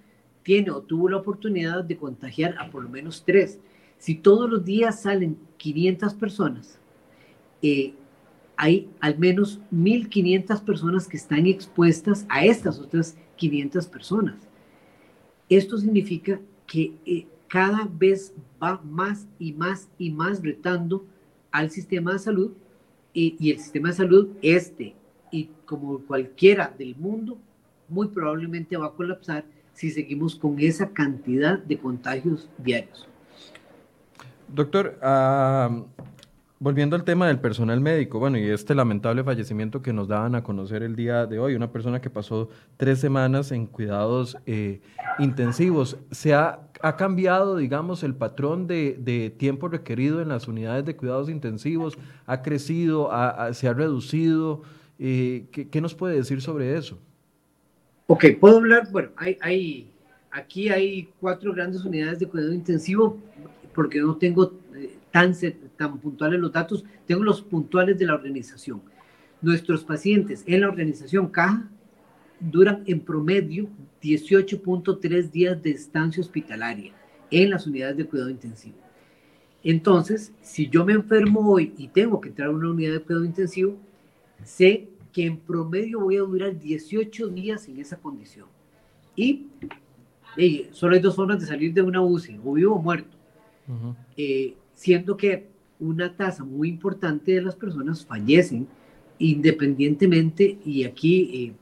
tiene 0.43 0.71
o 0.71 0.83
tuvo 0.83 1.09
la 1.09 1.19
oportunidad 1.19 1.85
de 1.85 1.97
contagiar 1.97 2.57
a 2.59 2.71
por 2.71 2.83
lo 2.83 2.89
menos 2.89 3.23
tres. 3.25 3.61
Si 3.99 4.15
todos 4.15 4.49
los 4.49 4.65
días 4.65 5.03
salen 5.03 5.37
500 5.57 6.15
personas, 6.15 6.79
eh, 7.63 7.95
hay 8.57 8.89
al 9.01 9.19
menos 9.19 9.61
1.500 9.73 10.63
personas 10.63 11.07
que 11.07 11.17
están 11.17 11.47
expuestas 11.47 12.27
a 12.29 12.45
estas 12.45 12.79
otras 12.79 13.17
500 13.37 13.87
personas. 13.87 14.37
Esto 15.49 15.79
significa 15.79 16.41
que 16.67 16.93
eh, 17.07 17.27
cada 17.49 17.89
vez 17.91 18.35
va 18.63 18.81
más 18.85 19.27
y 19.39 19.53
más 19.53 19.89
y 19.99 20.11
más 20.11 20.43
retando 20.43 21.05
al 21.51 21.71
sistema 21.71 22.13
de 22.13 22.19
salud 22.19 22.53
y 23.15 23.51
el 23.51 23.59
sistema 23.59 23.89
de 23.89 23.95
salud 23.95 24.29
este 24.43 24.95
y 25.33 25.51
como 25.65 25.99
cualquiera 26.01 26.73
del 26.79 26.95
mundo 26.95 27.37
muy 27.89 28.09
probablemente 28.09 28.77
va 28.77 28.87
a 28.87 28.93
colapsar 28.93 29.45
si 29.73 29.91
seguimos 29.91 30.37
con 30.37 30.61
esa 30.61 30.91
cantidad 30.91 31.59
de 31.59 31.79
contagios 31.79 32.49
diarios. 32.59 33.08
Doctor, 34.49 34.99
uh, 35.03 35.85
Volviendo 36.61 36.97
al 36.97 37.05
tema 37.05 37.29
del 37.29 37.39
personal 37.39 37.81
médico, 37.81 38.19
bueno, 38.19 38.37
y 38.37 38.43
este 38.43 38.75
lamentable 38.75 39.23
fallecimiento 39.23 39.81
que 39.81 39.93
nos 39.93 40.09
daban 40.09 40.35
a 40.35 40.43
conocer 40.43 40.83
el 40.83 40.97
día 40.97 41.25
de 41.25 41.39
hoy, 41.39 41.55
una 41.55 41.71
persona 41.71 42.01
que 42.01 42.11
pasó 42.11 42.49
tres 42.77 42.99
semanas 42.99 43.53
en 43.53 43.67
cuidados 43.67 44.37
eh, 44.45 44.81
intensivos, 45.21 45.99
¿se 46.11 46.35
ha, 46.35 46.59
cambiado, 46.97 47.57
digamos, 47.57 48.03
el 48.03 48.17
patrón 48.17 48.67
de, 48.67 49.33
tiempo 49.39 49.69
requerido 49.69 50.21
en 50.21 50.31
las 50.31 50.49
unidades 50.49 50.85
de 50.85 50.97
cuidados 50.97 51.29
intensivos? 51.29 51.97
¿Ha 52.27 52.43
crecido? 52.43 53.09
¿Se 53.53 53.69
ha 53.69 53.73
reducido? 53.73 54.63
Eh, 54.99 55.47
¿qué, 55.53 55.81
nos 55.81 55.95
puede 55.95 56.17
decir 56.17 56.41
sobre 56.41 56.77
eso? 56.77 56.99
Ok, 58.09 58.25
puedo 58.41 58.57
hablar, 58.57 58.91
bueno, 58.91 59.11
hay, 59.15 59.39
hay, 59.41 59.91
aquí 60.33 60.71
hay 60.71 61.09
cuatro 61.21 61.53
grandes 61.53 61.85
unidades 61.85 62.19
de 62.19 62.27
cuidado 62.27 62.53
intensivo, 62.53 63.17
porque 63.79 64.01
no 64.01 64.17
tengo 64.17 64.55
eh, 64.75 64.97
tan, 65.13 65.33
tan 65.77 65.99
puntuales 66.01 66.41
los 66.41 66.51
datos, 66.51 66.85
tengo 67.07 67.23
los 67.23 67.41
puntuales 67.43 67.97
de 67.97 68.07
la 68.07 68.15
organización. 68.17 68.83
Nuestros 69.41 69.85
pacientes 69.85 70.43
en 70.49 70.63
la 70.63 70.69
organización 70.69 71.29
Caja 71.29 71.71
duran 72.41 72.83
en 72.87 72.99
promedio 72.99 73.69
18.3 74.03 75.31
días 75.31 75.63
de 75.63 75.71
estancia 75.71 76.21
hospitalaria 76.21 76.93
en 77.31 77.51
las 77.51 77.69
unidades 77.69 77.99
de 77.99 78.07
cuidado 78.07 78.31
intensivo. 78.31 78.79
Entonces, 79.63 80.33
si 80.43 80.69
yo 80.69 80.85
me 80.85 80.95
enfermo 80.95 81.49
hoy 81.49 81.73
y 81.79 81.87
tengo 81.87 82.21
que 82.21 82.31
entrar 82.31 82.49
a 82.49 82.51
una 82.51 82.73
unidad 82.73 82.95
de 82.95 83.01
cuidado 83.03 83.25
intensivo, 83.25 83.77
sé 84.43 84.89
que 85.13 85.25
en 85.25 85.37
promedio 85.37 86.01
voy 86.01 86.17
a 86.17 86.23
durar 86.23 86.59
18 86.59 87.29
días 87.29 87.69
en 87.69 87.79
esa 87.79 87.97
condición. 87.97 88.49
Y 89.15 89.47
solo 90.73 90.97
hay 90.97 91.01
dos 91.01 91.15
formas 91.15 91.39
de 91.39 91.47
salir 91.47 91.73
de 91.73 91.83
una 91.83 92.01
UCI, 92.01 92.41
o 92.45 92.55
vivo 92.55 92.75
o 92.75 92.83
muerto. 92.83 93.18
Eh, 94.17 94.55
siendo 94.75 95.17
que 95.17 95.49
una 95.79 96.17
tasa 96.17 96.45
muy 96.45 96.69
importante 96.69 97.33
de 97.33 97.43
las 97.43 97.55
personas 97.55 98.05
fallecen 98.05 98.67
independientemente 99.19 100.59
y 100.65 100.85
aquí 100.85 101.31
eh, 101.33 101.53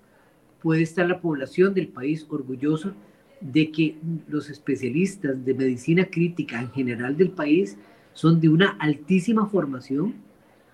puede 0.62 0.82
estar 0.82 1.06
la 1.06 1.20
población 1.20 1.74
del 1.74 1.88
país 1.88 2.26
orgullosa 2.28 2.94
de 3.40 3.70
que 3.70 3.96
los 4.28 4.50
especialistas 4.50 5.44
de 5.44 5.54
medicina 5.54 6.06
crítica 6.06 6.60
en 6.60 6.70
general 6.70 7.16
del 7.16 7.30
país 7.30 7.76
son 8.12 8.40
de 8.40 8.48
una 8.48 8.70
altísima 8.78 9.46
formación, 9.46 10.14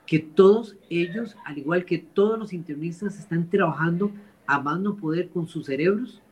que 0.06 0.20
todos 0.20 0.76
ellos, 0.90 1.36
al 1.44 1.58
igual 1.58 1.84
que 1.84 1.98
todos 1.98 2.38
los 2.38 2.52
internistas, 2.52 3.18
están 3.18 3.48
trabajando 3.50 4.12
a 4.46 4.60
mano 4.60 4.96
poder 4.96 5.28
con 5.28 5.48
sus 5.48 5.66
cerebros 5.66 6.22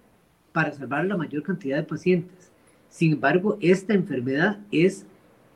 para 0.53 0.73
salvar 0.73 1.05
la 1.07 1.17
mayor 1.17 1.43
cantidad 1.43 1.77
de 1.79 1.83
pacientes. 1.83 2.50
Sin 2.91 3.13
embargo, 3.13 3.57
esta 3.61 3.95
enfermedad 3.95 4.59
es 4.71 5.07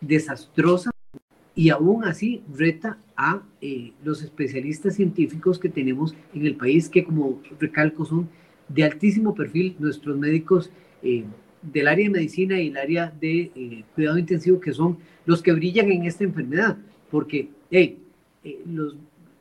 desastrosa 0.01 0.90
y 1.55 1.68
aún 1.70 2.05
así 2.05 2.42
reta 2.57 2.99
a 3.16 3.42
eh, 3.61 3.92
los 4.05 4.23
especialistas 4.23 4.94
científicos 4.94 5.59
que 5.59 5.68
tenemos 5.68 6.14
en 6.33 6.47
el 6.47 6.57
país, 6.57 6.88
que 6.88 7.05
como 7.05 7.42
recalco 7.61 8.05
son 8.05 8.29
de 8.68 8.85
altísimo 8.85 9.35
perfil, 9.35 9.77
nuestros 9.79 10.16
médicos 10.16 10.70
eh, 11.03 11.25
del 11.61 11.88
área 11.88 12.05
de 12.05 12.11
medicina 12.11 12.61
y 12.61 12.68
el 12.68 12.77
área 12.77 13.12
de 13.20 13.53
eh, 13.55 13.85
cuidado 13.94 14.18
intensivo, 14.18 14.61
que 14.61 14.73
son 14.73 14.99
los 15.27 15.42
que 15.42 15.53
brillan 15.53 15.90
en 15.90 16.05
esta 16.05 16.25
enfermedad, 16.25 16.77
porque 17.11 17.49
los, 18.66 18.97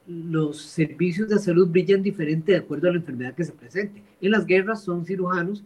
los 0.07 0.61
servicios 0.61 1.29
de 1.29 1.39
salud 1.39 1.67
brillan 1.69 2.01
diferente 2.01 2.53
de 2.53 2.59
acuerdo 2.59 2.89
a 2.89 2.91
la 2.91 2.97
enfermedad 2.97 3.35
que 3.35 3.43
se 3.43 3.51
presente. 3.51 4.01
En 4.21 4.31
las 4.31 4.45
guerras 4.45 4.83
son 4.83 5.05
cirujanos, 5.05 5.63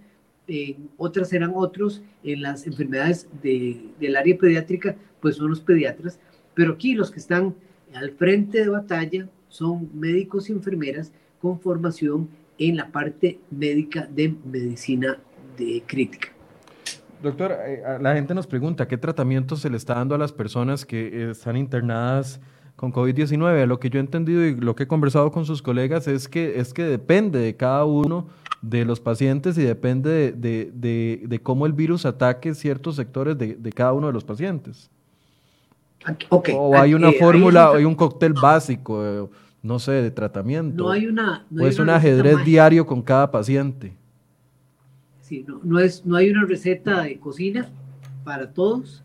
otras 0.98 1.34
eran 1.34 1.52
otros, 1.56 2.02
en 2.24 2.42
las 2.42 2.66
enfermedades 2.68 3.28
de, 3.42 3.82
del 4.00 4.16
área 4.16 4.38
pediátrica, 4.38 4.96
pues 5.22 5.36
son 5.36 5.50
los 5.50 5.62
pediatras, 5.62 6.20
pero 6.54 6.74
aquí 6.74 6.94
los 6.94 7.12
que 7.12 7.20
están 7.20 7.56
al 7.94 8.12
frente 8.12 8.60
de 8.60 8.70
batalla 8.70 9.30
son 9.48 9.90
médicos 9.94 10.50
y 10.50 10.54
enfermeras 10.54 11.12
con 11.40 11.60
formación 11.60 12.30
en 12.58 12.76
la 12.76 12.92
parte 12.92 13.40
médica 13.52 14.08
de 14.08 14.36
medicina 14.46 15.20
de 15.58 15.84
crítica. 15.86 16.30
Doctor, 17.22 17.52
eh, 17.66 17.82
la 18.00 18.14
gente 18.14 18.34
nos 18.34 18.46
pregunta 18.46 18.88
qué 18.88 18.98
tratamiento 18.98 19.56
se 19.56 19.70
le 19.70 19.78
está 19.78 19.96
dando 19.96 20.16
a 20.16 20.18
las 20.18 20.32
personas 20.32 20.86
que 20.86 21.32
están 21.32 21.58
internadas 21.58 22.40
con 22.76 22.94
COVID-19. 22.94 23.66
Lo 23.66 23.80
que 23.80 23.90
yo 23.90 24.00
he 24.00 24.02
entendido 24.02 24.46
y 24.46 24.56
lo 24.56 24.76
que 24.76 24.84
he 24.84 24.88
conversado 24.88 25.32
con 25.32 25.46
sus 25.46 25.62
colegas 25.62 26.08
es 26.08 26.28
que, 26.28 26.60
es 26.60 26.74
que 26.74 26.84
depende 26.84 27.40
de 27.40 27.56
cada 27.56 27.86
uno 27.86 28.28
de 28.70 28.86
los 28.86 29.00
pacientes 29.00 29.58
y 29.58 29.64
depende 29.64 30.32
de, 30.32 31.40
cómo 31.44 31.66
el 31.66 31.74
virus 31.74 32.06
ataque 32.06 32.54
ciertos 32.54 32.96
sectores 32.96 33.38
de, 33.38 33.72
cada 33.74 33.94
uno 33.94 34.08
de 34.08 34.14
los 34.14 34.24
pacientes. 34.24 34.90
O 36.30 36.76
hay 36.76 36.94
una 36.94 37.12
fórmula, 37.12 37.72
o 37.72 37.76
hay 37.76 37.86
un 37.86 37.96
cóctel 37.96 38.34
básico, 38.34 39.06
eh, 39.06 39.28
no 39.62 39.80
sé, 39.80 39.92
de 39.94 40.12
tratamiento. 40.12 40.84
No 40.84 40.92
hay 40.92 41.08
una. 41.08 41.46
o 41.58 41.66
es 41.66 41.80
un 41.80 41.90
ajedrez 41.90 42.44
diario 42.46 42.86
con 42.86 43.02
cada 43.02 43.30
paciente. 43.30 43.94
Sí, 45.22 45.44
no, 45.46 45.60
no, 45.64 45.80
es, 45.80 46.06
no 46.06 46.16
hay 46.16 46.30
una 46.30 46.46
receta 46.46 47.02
de 47.04 47.18
cocina 47.20 47.70
para 48.24 48.52
todos. 48.52 49.04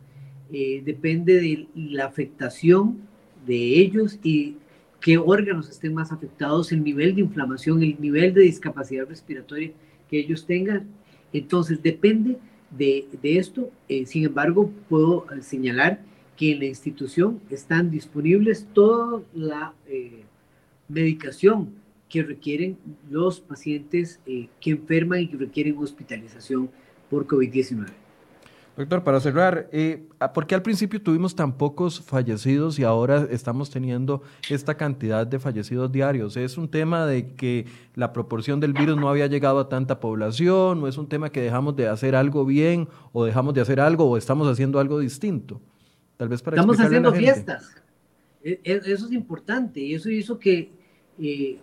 Eh, 0.53 0.83
depende 0.85 1.41
de 1.41 1.67
la 1.75 2.05
afectación 2.05 2.99
de 3.47 3.81
ellos 3.81 4.19
y 4.23 4.57
qué 5.03 5.19
órganos 5.19 5.69
estén 5.69 5.93
más 5.93 6.13
afectados, 6.13 6.73
el 6.73 6.83
nivel 6.83 7.15
de 7.15 7.21
inflamación, 7.23 7.83
el 7.83 8.01
nivel 8.01 8.33
de 8.33 8.43
discapacidad 8.43 9.07
respiratoria 9.07 9.73
que 10.09 10.21
ellos 10.21 10.47
tengan. 10.47 10.87
Entonces, 11.33 11.83
depende 11.83 12.39
de, 12.71 13.07
esto. 13.23 13.71
Eh, 13.89 14.07
sin 14.07 14.25
embargo, 14.25 14.71
puedo 14.89 15.27
señalar 15.41 16.01
que 16.37 16.53
en 16.53 16.61
la 16.61 16.67
institución 16.67 17.41
están 17.51 17.91
disponibles 17.91 18.67
toda 18.73 19.23
la 19.35 19.75
eh, 19.87 20.23
medicación 20.89 21.75
que 22.09 22.23
requieren 22.23 22.79
los 23.11 23.41
pacientes 23.41 24.21
eh, 24.27 24.49
que 24.61 24.71
enferman 24.71 25.21
y 25.21 25.29
que 25.29 25.37
requieren 25.37 25.79
hospitalización 25.79 26.71
por 27.11 27.27
COVID-19. 27.27 28.02
Doctor, 28.77 29.05
para 29.05 29.21
cerrar, 29.21 29.69
eh, 29.71 30.09
¿por 30.33 30.47
qué 30.47 30.55
al 30.55 30.63
principio 30.63 31.03
tuvimos 31.03 31.37
tan 31.37 31.59
pocos 31.59 32.01
fallecidos 32.01 32.79
y 32.79 32.85
ahora 32.85 33.29
estamos 33.31 33.69
teniendo 33.69 34.23
esta 34.49 34.77
cantidad 34.79 35.27
de 35.27 35.39
fallecidos 35.39 35.93
diarios? 35.93 36.39
¿Es 36.39 36.57
un 36.57 36.69
tema 36.69 37.05
de 37.05 37.35
que 37.35 37.67
la 37.95 38.15
proporción 38.15 38.61
del 38.61 38.73
virus 38.73 38.97
no 38.97 39.11
había 39.11 39.27
llegado 39.27 39.61
a 39.61 39.69
tanta 39.69 40.01
población? 40.01 40.83
¿O 40.83 40.89
es 40.89 40.97
un 40.97 41.07
tema 41.07 41.31
que 41.31 41.43
dejamos 41.43 41.77
de 41.77 41.89
hacer 41.89 42.17
algo 42.17 42.47
bien 42.47 42.89
o 43.13 43.27
dejamos 43.27 43.53
de 43.53 43.61
hacer 43.61 43.79
algo 43.79 44.09
o 44.09 44.17
estamos 44.17 44.49
haciendo 44.49 44.81
algo 44.81 45.01
distinto? 45.01 45.61
Estamos 46.19 46.81
haciendo 46.81 47.13
fiestas. 47.13 47.75
E, 48.43 48.61
e, 48.65 48.77
eso 48.87 49.07
es 49.07 49.13
importante 49.13 49.81
y 49.81 49.95
eso 49.95 50.11
hizo 50.11 50.39
que, 50.39 50.71
eh, 51.19 51.59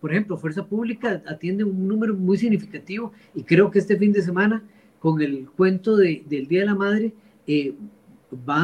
por 0.00 0.12
ejemplo, 0.12 0.36
Fuerza 0.36 0.64
Pública 0.64 1.22
atiende 1.26 1.64
un 1.64 1.88
número 1.88 2.14
muy 2.14 2.36
significativo 2.36 3.12
y 3.34 3.42
creo 3.42 3.70
que 3.70 3.78
este 3.78 3.96
fin 3.96 4.12
de 4.12 4.22
semana, 4.22 4.62
con 5.04 5.20
el 5.20 5.50
cuento 5.50 5.98
del 5.98 6.24
Día 6.48 6.60
de 6.60 6.64
la 6.64 6.74
Madre, 6.74 7.12
eh, 7.46 7.74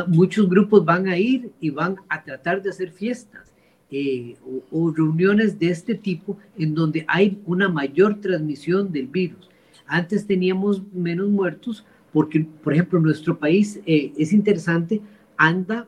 muchos 0.06 0.48
grupos 0.48 0.82
van 0.86 1.06
a 1.06 1.18
ir 1.18 1.52
y 1.60 1.68
van 1.68 1.96
a 2.08 2.24
tratar 2.24 2.62
de 2.62 2.70
hacer 2.70 2.92
fiestas 2.92 3.52
eh, 3.90 4.36
o, 4.70 4.90
reuniones 4.90 5.58
de 5.58 5.68
este 5.68 5.94
tipo 5.94 6.38
en 6.56 6.74
donde 6.74 7.04
hay 7.08 7.38
una 7.44 7.68
mayor 7.68 8.22
transmisión 8.22 8.90
del 8.90 9.06
virus. 9.08 9.50
Antes 9.86 10.26
teníamos 10.26 10.82
menos 10.94 11.28
muertos, 11.28 11.84
porque, 12.10 12.46
por 12.64 12.72
ejemplo, 12.72 12.98
nuestro 13.00 13.38
país 13.38 13.78
eh, 13.84 14.14
es 14.16 14.32
interesante, 14.32 15.02
anda 15.36 15.86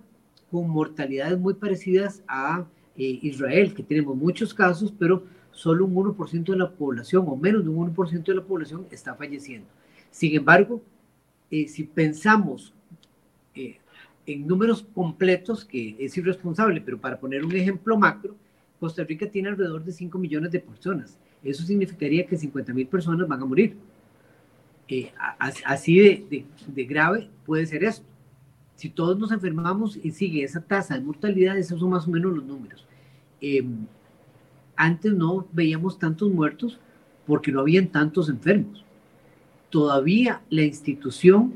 con 0.51 0.69
mortalidades 0.69 1.39
muy 1.39 1.55
parecidas 1.55 2.23
a 2.29 2.67
eh, 2.99 3.21
Israel, 3.23 3.73
que 3.73 3.83
tenemos 3.83 4.15
muchos 4.19 4.53
casos, 4.53 4.93
pero 4.99 5.25
solo 5.51 5.87
un 5.87 5.95
1% 5.95 6.45
de 6.45 6.59
la 6.59 6.71
población 6.71 7.25
o 7.27 7.37
menos 7.37 7.65
de 7.65 7.71
un 7.71 7.95
1% 7.95 8.23
de 8.23 8.35
la 8.35 8.45
población 8.45 8.85
está 8.91 9.15
falleciendo. 9.15 9.67
Sin 10.13 10.37
embargo, 10.37 10.81
eh, 11.51 11.67
si 11.67 11.83
pensamos 11.83 12.73
en 14.27 14.47
números 14.47 14.87
completos, 14.95 15.65
que 15.65 15.97
es 15.99 16.17
irresponsable, 16.17 16.81
pero 16.81 16.99
para 16.99 17.19
poner 17.19 17.45
un 17.45 17.55
ejemplo 17.55 17.99
macro, 17.99 18.37
Costa 18.79 19.05
Rica 19.05 19.27
tiene 19.27 19.49
alrededor 19.49 19.85
de 19.85 19.93
5 19.93 20.19
millones 20.19 20.53
de 20.53 20.61
personas. 20.61 21.19
Eso 21.43 21.65
significaría 21.65 22.27
que 22.27 22.37
50 22.37 22.73
mil 22.73 22.87
personas 22.87 23.27
van 23.27 23.43
a 23.43 23.45
morir. 23.45 23.77
eh, 24.89 25.13
así 25.65 25.99
de, 25.99 26.47
de, 26.67 26.85
grave 26.85 27.29
puede 27.47 27.67
ser 27.67 27.85
esto. 27.85 28.05
Si 28.77 28.91
todos 28.91 29.19
nos 29.19 29.33
enfermamos 29.33 29.99
y 30.03 30.11
sigue 30.11 30.45
esa 30.45 30.61
tasa 30.61 30.95
de 30.95 31.01
mortalidad, 31.01 31.57
esos 31.57 31.81
son 31.81 31.91
más 31.91 32.07
o 32.07 32.11
menos 32.11 32.33
los 32.35 32.45
números. 32.45 32.87
Em, 33.41 33.87
antes 34.77 35.13
no 35.13 35.47
veíamos 35.53 35.99
tantos 35.99 36.31
muertos 36.31 36.79
porque 37.27 37.53
no 37.53 37.61
habían 37.61 37.89
tantos 37.89 38.29
enfermos. 38.29 38.85
Todavía 39.73 40.43
la 40.51 40.65
institución 40.65 41.55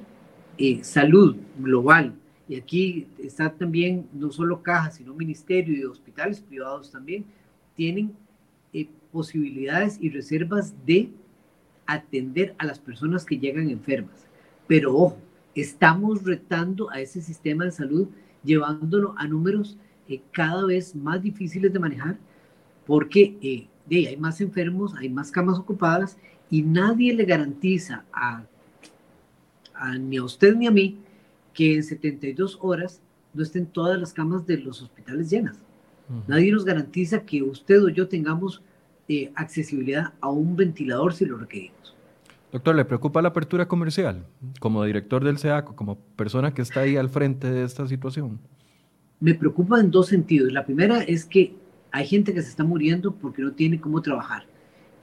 eh, 0.56 0.82
salud 0.82 1.36
global, 1.58 2.14
y 2.48 2.56
aquí 2.56 3.06
está 3.18 3.52
también 3.52 4.08
no 4.14 4.32
solo 4.32 4.62
cajas, 4.62 4.94
sino 4.94 5.12
ministerio 5.12 5.76
y 5.76 5.84
hospitales 5.84 6.40
privados 6.40 6.90
también, 6.90 7.26
tienen 7.74 8.16
eh, 8.72 8.88
posibilidades 9.12 9.98
y 10.00 10.08
reservas 10.08 10.74
de 10.86 11.10
atender 11.84 12.54
a 12.56 12.64
las 12.64 12.78
personas 12.78 13.26
que 13.26 13.38
llegan 13.38 13.68
enfermas. 13.68 14.26
Pero 14.66 14.96
ojo, 14.96 15.18
estamos 15.54 16.24
retando 16.24 16.88
a 16.90 17.00
ese 17.00 17.20
sistema 17.20 17.66
de 17.66 17.72
salud, 17.72 18.08
llevándolo 18.42 19.14
a 19.18 19.28
números 19.28 19.76
eh, 20.08 20.22
cada 20.32 20.64
vez 20.64 20.96
más 20.96 21.20
difíciles 21.20 21.70
de 21.70 21.78
manejar, 21.78 22.16
porque 22.86 23.68
hay 23.90 24.16
más 24.16 24.40
enfermos, 24.40 24.94
hay 24.94 25.10
más 25.10 25.30
camas 25.30 25.58
ocupadas 25.58 26.16
y 26.50 26.62
nadie 26.62 27.14
le 27.14 27.24
garantiza 27.24 28.04
a, 28.12 28.44
ni 29.98 30.16
a 30.16 30.24
usted 30.24 30.54
ni 30.54 30.66
a 30.66 30.70
mí 30.70 30.98
que 31.52 31.76
en 31.76 31.82
72 31.82 32.58
horas 32.60 33.00
no 33.34 33.42
estén 33.42 33.66
todas 33.66 33.98
las 33.98 34.12
camas 34.12 34.46
de 34.46 34.58
los 34.58 34.82
hospitales 34.82 35.30
llenas. 35.30 35.58
Nadie 36.28 36.52
nos 36.52 36.64
garantiza 36.64 37.24
que 37.24 37.42
usted 37.42 37.82
o 37.82 37.88
yo 37.88 38.06
tengamos 38.06 38.62
eh, 39.08 39.32
accesibilidad 39.34 40.12
a 40.20 40.30
un 40.30 40.54
ventilador 40.54 41.12
si 41.12 41.24
lo 41.24 41.36
requerimos. 41.36 41.96
Doctor, 42.52 42.76
¿le 42.76 42.84
preocupa 42.84 43.20
la 43.20 43.28
apertura 43.28 43.66
comercial 43.66 44.24
como 44.60 44.84
director 44.84 45.24
del 45.24 45.38
SEACO, 45.38 45.74
como 45.74 45.98
persona 46.16 46.54
que 46.54 46.62
está 46.62 46.80
ahí 46.80 46.96
al 46.96 47.10
frente 47.10 47.50
de 47.50 47.64
esta 47.64 47.88
situación? 47.88 48.38
Me 49.18 49.34
preocupa 49.34 49.80
en 49.80 49.90
dos 49.90 50.06
sentidos. 50.08 50.52
La 50.52 50.64
primera 50.64 51.02
es 51.02 51.24
que 51.24 51.54
hay 51.90 52.06
gente 52.06 52.32
que 52.32 52.42
se 52.42 52.50
está 52.50 52.62
muriendo 52.62 53.12
porque 53.14 53.42
no 53.42 53.52
tiene 53.52 53.80
cómo 53.80 54.00
trabajar. 54.00 54.46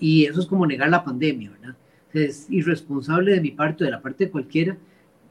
Y 0.03 0.25
eso 0.25 0.41
es 0.41 0.47
como 0.47 0.67
negar 0.67 0.89
la 0.89 1.01
pandemia, 1.01 1.49
¿verdad? 1.51 1.77
Es 2.11 2.47
irresponsable 2.49 3.31
de 3.31 3.39
mi 3.39 3.51
parte, 3.51 3.85
de 3.85 3.91
la 3.91 4.01
parte 4.01 4.25
de 4.25 4.31
cualquiera, 4.31 4.77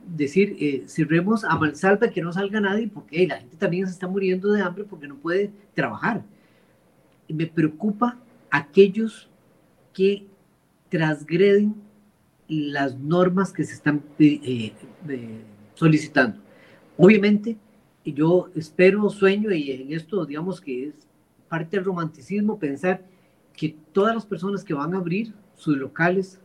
decir, 0.06 0.56
eh, 0.58 0.84
cerremos 0.86 1.44
a 1.44 1.58
malsalva 1.58 2.08
que 2.08 2.22
no 2.22 2.32
salga 2.32 2.58
nadie 2.58 2.88
porque 2.88 3.26
la 3.26 3.36
gente 3.36 3.54
también 3.58 3.86
se 3.86 3.92
está 3.92 4.08
muriendo 4.08 4.50
de 4.50 4.62
hambre 4.62 4.84
porque 4.84 5.06
no 5.06 5.16
puede 5.16 5.50
trabajar. 5.74 6.24
Me 7.28 7.46
preocupa 7.46 8.16
aquellos 8.50 9.28
que 9.92 10.24
transgreden 10.88 11.74
las 12.48 12.98
normas 12.98 13.52
que 13.52 13.64
se 13.64 13.74
están 13.74 14.02
eh, 14.18 14.72
eh, 15.06 15.42
solicitando. 15.74 16.38
Obviamente, 16.96 17.58
yo 18.06 18.48
espero, 18.54 19.10
sueño 19.10 19.52
y 19.52 19.70
en 19.70 19.92
esto 19.92 20.24
digamos 20.24 20.62
que 20.62 20.86
es 20.86 20.94
parte 21.50 21.76
del 21.76 21.84
romanticismo 21.84 22.58
pensar 22.58 23.11
que 23.56 23.76
todas 23.92 24.14
las 24.14 24.26
personas 24.26 24.64
que 24.64 24.74
van 24.74 24.94
a 24.94 24.98
abrir 24.98 25.32
sus 25.54 25.76
locales 25.76 26.40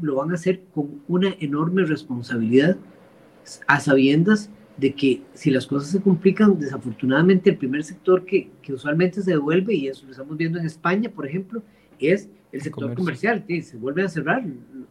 lo 0.00 0.16
van 0.16 0.30
a 0.30 0.34
hacer 0.34 0.62
con 0.74 1.02
una 1.08 1.34
enorme 1.40 1.84
responsabilidad 1.84 2.76
a 3.66 3.80
sabiendas 3.80 4.50
de 4.76 4.94
que 4.94 5.22
si 5.34 5.50
las 5.50 5.66
cosas 5.66 5.90
se 5.90 6.00
complican, 6.00 6.58
desafortunadamente 6.58 7.50
el 7.50 7.56
primer 7.56 7.82
sector 7.82 8.24
que, 8.24 8.50
que 8.62 8.72
usualmente 8.72 9.22
se 9.22 9.32
devuelve, 9.32 9.74
y 9.74 9.88
eso 9.88 10.04
lo 10.06 10.12
estamos 10.12 10.36
viendo 10.36 10.58
en 10.58 10.66
España, 10.66 11.10
por 11.10 11.26
ejemplo, 11.26 11.62
es 11.98 12.28
el 12.52 12.62
sector 12.62 12.94
comercial, 12.94 13.44
que 13.44 13.60
se 13.62 13.76
vuelven 13.76 14.06
a 14.06 14.08
cerrar 14.08 14.44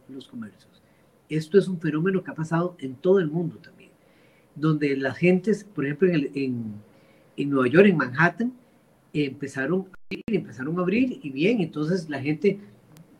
los 0.08 0.28
comercios. 0.28 0.82
Esto 1.28 1.58
es 1.58 1.68
un 1.68 1.80
fenómeno 1.80 2.22
que 2.22 2.30
ha 2.30 2.34
pasado 2.34 2.76
en 2.78 2.94
todo 2.96 3.18
el 3.18 3.28
mundo 3.30 3.56
también, 3.58 3.90
donde 4.54 4.96
las 4.96 5.16
gentes, 5.16 5.64
por 5.64 5.84
ejemplo, 5.86 6.08
en, 6.08 6.30
en, 6.34 6.74
en 7.36 7.50
Nueva 7.50 7.68
York, 7.68 7.86
en 7.86 7.96
Manhattan, 7.96 8.52
empezaron 9.12 9.80
a 9.80 9.98
abrir, 10.06 10.24
empezaron 10.26 10.78
a 10.78 10.82
abrir 10.82 11.20
y 11.22 11.30
bien, 11.30 11.60
entonces 11.60 12.08
la 12.08 12.20
gente 12.20 12.58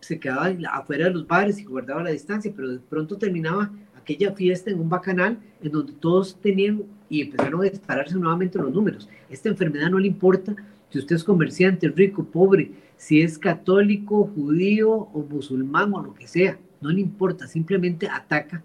se 0.00 0.18
quedaba 0.18 0.50
afuera 0.72 1.06
de 1.06 1.10
los 1.12 1.26
bares 1.26 1.58
y 1.58 1.64
guardaba 1.64 2.02
la 2.02 2.10
distancia, 2.10 2.52
pero 2.54 2.68
de 2.70 2.78
pronto 2.78 3.16
terminaba 3.16 3.70
aquella 3.96 4.32
fiesta 4.32 4.70
en 4.70 4.80
un 4.80 4.88
bacanal 4.88 5.38
en 5.62 5.72
donde 5.72 5.92
todos 5.94 6.40
tenían 6.40 6.82
y 7.08 7.22
empezaron 7.22 7.60
a 7.60 7.64
dispararse 7.64 8.14
nuevamente 8.14 8.58
los 8.58 8.72
números. 8.72 9.08
Esta 9.28 9.48
enfermedad 9.48 9.90
no 9.90 9.98
le 9.98 10.06
importa 10.06 10.54
si 10.90 10.98
usted 10.98 11.16
es 11.16 11.24
comerciante, 11.24 11.88
rico, 11.88 12.24
pobre, 12.24 12.70
si 12.96 13.20
es 13.20 13.38
católico, 13.38 14.30
judío 14.34 14.90
o 14.90 15.26
musulmán 15.28 15.92
o 15.94 16.02
lo 16.02 16.14
que 16.14 16.26
sea, 16.26 16.58
no 16.80 16.90
le 16.90 17.00
importa, 17.00 17.46
simplemente 17.46 18.08
ataca 18.08 18.62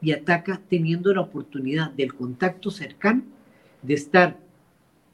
y 0.00 0.12
ataca 0.12 0.60
teniendo 0.68 1.12
la 1.12 1.22
oportunidad 1.22 1.90
del 1.92 2.14
contacto 2.14 2.70
cercano, 2.70 3.22
de 3.82 3.94
estar 3.94 4.38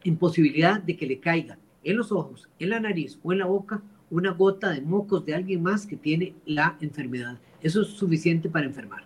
en 0.05 0.17
posibilidad 0.17 0.81
de 0.81 0.97
que 0.97 1.07
le 1.07 1.21
caiga 1.21 1.59
en 1.83 1.97
los 1.97 2.13
ojos, 2.13 2.49
en 2.59 2.71
la 2.71 2.81
nariz 2.81 3.19
o 3.23 3.33
en 3.33 3.39
la 3.39 3.47
boca 3.47 3.83
una 4.11 4.33
gota 4.33 4.71
de 4.71 4.81
mocos 4.81 5.25
de 5.25 5.35
alguien 5.35 5.63
más 5.63 5.87
que 5.87 5.97
tiene 5.97 6.35
la 6.45 6.77
enfermedad. 6.81 7.39
Eso 7.63 7.83
es 7.83 7.89
suficiente 7.89 8.49
para 8.49 8.67
enfermar. 8.67 9.05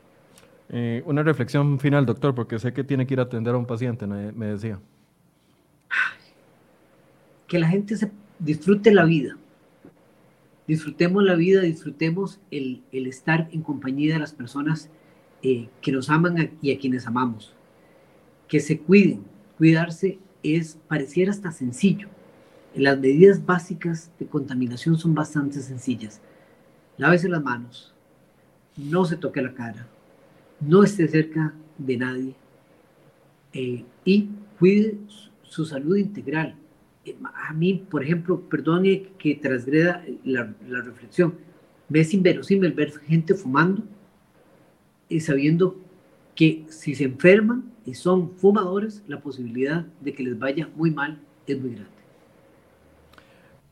Eh, 0.70 1.02
una 1.04 1.22
reflexión 1.22 1.78
final, 1.78 2.06
doctor, 2.06 2.34
porque 2.34 2.58
sé 2.58 2.72
que 2.72 2.84
tiene 2.84 3.06
que 3.06 3.14
ir 3.14 3.20
a 3.20 3.24
atender 3.24 3.54
a 3.54 3.58
un 3.58 3.66
paciente, 3.66 4.06
me, 4.06 4.46
decía. 4.46 4.80
Que 7.46 7.58
la 7.58 7.68
gente 7.68 7.96
se 7.96 8.10
disfrute 8.38 8.92
la 8.92 9.04
vida. 9.04 9.36
Disfrutemos 10.66 11.22
la 11.22 11.34
vida, 11.34 11.60
disfrutemos 11.60 12.40
el, 12.50 12.82
estar 12.90 13.48
en 13.52 13.60
compañía 13.60 14.14
de 14.14 14.20
las 14.20 14.32
personas 14.32 14.88
eh, 15.42 15.68
que 15.82 15.92
nos 15.92 16.08
aman 16.08 16.52
y 16.62 16.72
a 16.72 16.78
quienes 16.78 17.06
amamos. 17.06 17.54
Que 18.48 18.60
se 18.60 18.78
cuiden. 18.80 19.24
Cuidarse 19.58 20.18
es, 20.44 20.78
pareciera 20.88 21.30
hasta 21.30 21.50
sencillo, 21.50 22.08
las 22.74 22.98
medidas 22.98 23.44
básicas 23.44 24.10
de 24.18 24.26
contaminación 24.26 24.98
son 24.98 25.14
bastante 25.14 25.60
sencillas. 25.60 26.20
Lávese 26.96 27.28
las 27.28 27.42
manos, 27.42 27.94
no 28.76 29.04
se 29.04 29.16
toque 29.16 29.42
la 29.42 29.54
cara, 29.54 29.86
no 30.60 30.82
esté 30.82 31.08
cerca 31.08 31.54
de 31.78 31.96
nadie. 31.96 32.34
Eh, 33.52 33.84
y 34.04 34.28
cuide 34.58 34.98
su, 35.42 35.64
salud 35.64 35.96
integral. 35.96 36.56
Eh, 37.04 37.16
a 37.48 37.52
mí, 37.52 37.84
por 37.88 38.02
ejemplo, 38.02 38.40
perdone 38.40 39.10
que 39.18 39.36
transgreda 39.36 40.04
la, 40.24 40.52
reflexión, 40.82 41.34
me 41.88 42.00
es 42.00 42.12
inverosímil 42.12 42.72
ver 42.72 42.92
gente 42.92 43.34
fumando 43.34 43.84
y 45.08 45.20
sabiendo 45.20 45.80
que 46.34 46.64
si 46.68 46.94
se 46.94 47.04
enferman 47.04 47.72
y 47.84 47.94
son 47.94 48.30
fumadores, 48.36 49.02
la 49.06 49.20
posibilidad 49.20 49.84
de 50.00 50.12
que 50.12 50.22
les 50.22 50.38
vaya 50.38 50.68
muy 50.74 50.90
mal 50.90 51.18
es 51.46 51.60
muy 51.60 51.70
grande. 51.70 51.90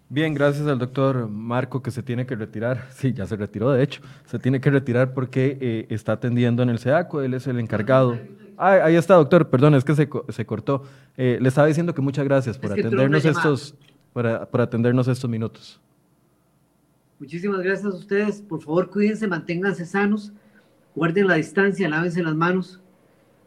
Bien, 0.09 0.35
gracias 0.35 0.67
al 0.67 0.79
doctor 0.79 1.27
Marco 1.27 1.83
que 1.83 1.91
se 1.91 2.03
tiene 2.03 2.27
que 2.27 2.37
retirar. 2.37 2.89
Sí, 2.93 3.15
ya 3.15 3.27
se 3.27 3.35
retiró, 3.37 3.71
de 3.71 3.83
hecho. 3.83 4.03
Se 4.27 4.39
tiene 4.39 4.61
que 4.61 4.71
retirar 4.71 5.15
porque 5.15 5.57
eh, 5.61 5.87
está 5.89 6.13
atendiendo 6.13 6.63
en 6.63 6.69
el 6.69 6.79
SEACO, 6.79 7.23
él 7.23 7.33
es 7.35 7.47
el 7.47 7.59
encargado. 7.59 8.19
Ah, 8.59 8.73
ahí 8.85 8.97
está, 8.97 9.15
doctor, 9.15 9.49
perdón, 9.49 9.75
es 9.75 9.85
que 9.85 9.95
se, 9.95 10.09
se 10.29 10.45
cortó. 10.45 10.85
Eh, 11.17 11.39
le 11.41 11.49
estaba 11.49 11.67
diciendo 11.67 11.95
que 11.95 12.03
muchas 12.03 12.25
gracias 12.27 12.59
por 12.59 12.73
atendernos 12.73 13.25
estos, 13.25 13.75
por, 14.13 14.49
por 14.49 14.61
atendernos 14.61 15.09
estos 15.09 15.31
minutos. 15.31 15.81
Muchísimas 17.19 17.61
gracias 17.61 17.87
a 17.87 17.97
ustedes. 17.97 18.43
Por 18.43 18.61
favor, 18.61 18.91
cuídense, 18.91 19.27
manténganse 19.27 19.87
sanos, 19.87 20.33
guarden 20.95 21.27
la 21.27 21.35
distancia, 21.35 21.89
lávense 21.89 22.23
las 22.23 22.35
manos 22.35 22.81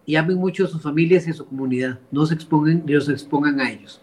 y 0.06 0.16
amen 0.16 0.38
mucho 0.38 0.66
a 0.66 0.68
sus 0.68 0.82
familias 0.82 1.28
y 1.28 1.32
a 1.32 1.34
su 1.34 1.46
comunidad. 1.46 2.00
No 2.12 2.26
se 2.26 2.36
expongan, 2.36 2.84
no 2.86 3.02
se 3.02 3.12
expongan 3.12 3.60
a 3.60 3.72
ellos. 3.72 4.02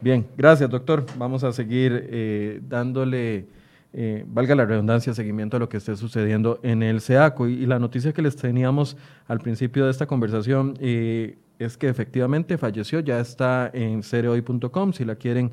Bien, 0.00 0.26
gracias 0.36 0.68
doctor. 0.68 1.06
Vamos 1.16 1.42
a 1.44 1.52
seguir 1.52 2.08
eh, 2.10 2.60
dándole, 2.68 3.46
eh, 3.92 4.24
valga 4.28 4.54
la 4.54 4.66
redundancia, 4.66 5.14
seguimiento 5.14 5.56
a 5.56 5.60
lo 5.60 5.68
que 5.68 5.78
esté 5.78 5.96
sucediendo 5.96 6.60
en 6.62 6.82
el 6.82 7.00
SEACO. 7.00 7.48
Y, 7.48 7.66
la 7.66 7.78
noticia 7.78 8.12
que 8.12 8.22
les 8.22 8.36
teníamos 8.36 8.96
al 9.26 9.40
principio 9.40 9.86
de 9.86 9.90
esta 9.90 10.06
conversación 10.06 10.74
eh, 10.80 11.38
es 11.58 11.76
que 11.76 11.88
efectivamente 11.88 12.58
falleció, 12.58 13.00
ya 13.00 13.20
está 13.20 13.70
en 13.72 14.02
cereoy.com, 14.02 14.92
si 14.92 15.04
la 15.04 15.16
quieren 15.16 15.52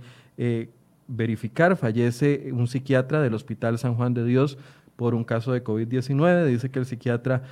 verificar, 1.08 1.78
fallece 1.78 2.50
un 2.52 2.68
psiquiatra 2.68 3.22
del 3.22 3.36
Hospital 3.36 3.78
San 3.78 3.96
Juan 3.96 4.14
de 4.14 4.26
Dios 4.26 4.58
por 4.96 5.16
un 5.16 5.24
caso 5.24 5.52
de 5.52 5.64
COVID-19. 5.64 6.46
Dice 6.46 6.72
que 6.72 6.80
el 6.80 6.86
psiquiatra 6.86 7.44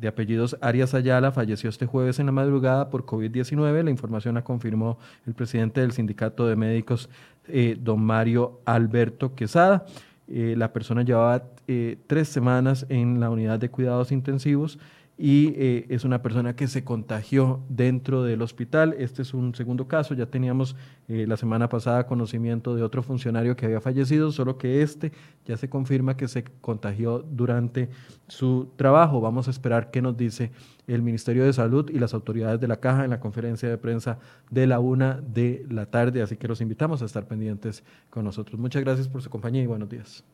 de 0.00 0.08
apellidos 0.08 0.56
Arias 0.62 0.94
Ayala, 0.94 1.30
falleció 1.30 1.68
este 1.68 1.84
jueves 1.84 2.18
en 2.18 2.26
la 2.26 2.32
madrugada 2.32 2.88
por 2.88 3.04
COVID-19. 3.04 3.84
La 3.84 3.90
información 3.90 4.34
la 4.34 4.42
confirmó 4.42 4.98
el 5.26 5.34
presidente 5.34 5.82
del 5.82 5.92
Sindicato 5.92 6.46
de 6.46 6.56
Médicos, 6.56 7.10
eh, 7.46 7.76
don 7.78 8.00
Mario 8.00 8.60
Alberto 8.64 9.34
Quesada. 9.34 9.84
Eh, 10.26 10.54
la 10.56 10.72
persona 10.72 11.02
llevaba 11.02 11.44
eh, 11.68 11.98
tres 12.06 12.28
semanas 12.28 12.86
en 12.88 13.20
la 13.20 13.28
unidad 13.28 13.58
de 13.58 13.68
cuidados 13.68 14.10
intensivos 14.10 14.78
y 15.22 15.52
eh, 15.56 15.84
es 15.90 16.06
una 16.06 16.22
persona 16.22 16.56
que 16.56 16.66
se 16.66 16.82
contagió 16.82 17.60
dentro 17.68 18.22
del 18.22 18.40
hospital. 18.40 18.94
Este 18.98 19.20
es 19.20 19.34
un 19.34 19.54
segundo 19.54 19.86
caso, 19.86 20.14
ya 20.14 20.24
teníamos 20.24 20.76
eh, 21.08 21.26
la 21.28 21.36
semana 21.36 21.68
pasada 21.68 22.06
conocimiento 22.06 22.74
de 22.74 22.82
otro 22.82 23.02
funcionario 23.02 23.54
que 23.54 23.66
había 23.66 23.82
fallecido, 23.82 24.32
solo 24.32 24.56
que 24.56 24.80
este 24.80 25.12
ya 25.44 25.58
se 25.58 25.68
confirma 25.68 26.16
que 26.16 26.26
se 26.26 26.44
contagió 26.62 27.18
durante 27.18 27.90
su 28.28 28.70
trabajo. 28.76 29.20
Vamos 29.20 29.46
a 29.46 29.50
esperar 29.50 29.90
qué 29.90 30.00
nos 30.00 30.16
dice 30.16 30.52
el 30.86 31.02
Ministerio 31.02 31.44
de 31.44 31.52
Salud 31.52 31.90
y 31.90 31.98
las 31.98 32.14
autoridades 32.14 32.58
de 32.58 32.68
la 32.68 32.80
Caja 32.80 33.04
en 33.04 33.10
la 33.10 33.20
conferencia 33.20 33.68
de 33.68 33.76
prensa 33.76 34.18
de 34.50 34.66
la 34.66 34.80
una 34.80 35.20
de 35.20 35.66
la 35.68 35.84
tarde, 35.84 36.22
así 36.22 36.38
que 36.38 36.48
los 36.48 36.62
invitamos 36.62 37.02
a 37.02 37.04
estar 37.04 37.26
pendientes 37.26 37.84
con 38.08 38.24
nosotros. 38.24 38.58
Muchas 38.58 38.82
gracias 38.82 39.06
por 39.06 39.20
su 39.20 39.28
compañía 39.28 39.62
y 39.62 39.66
buenos 39.66 39.90
días. 39.90 40.24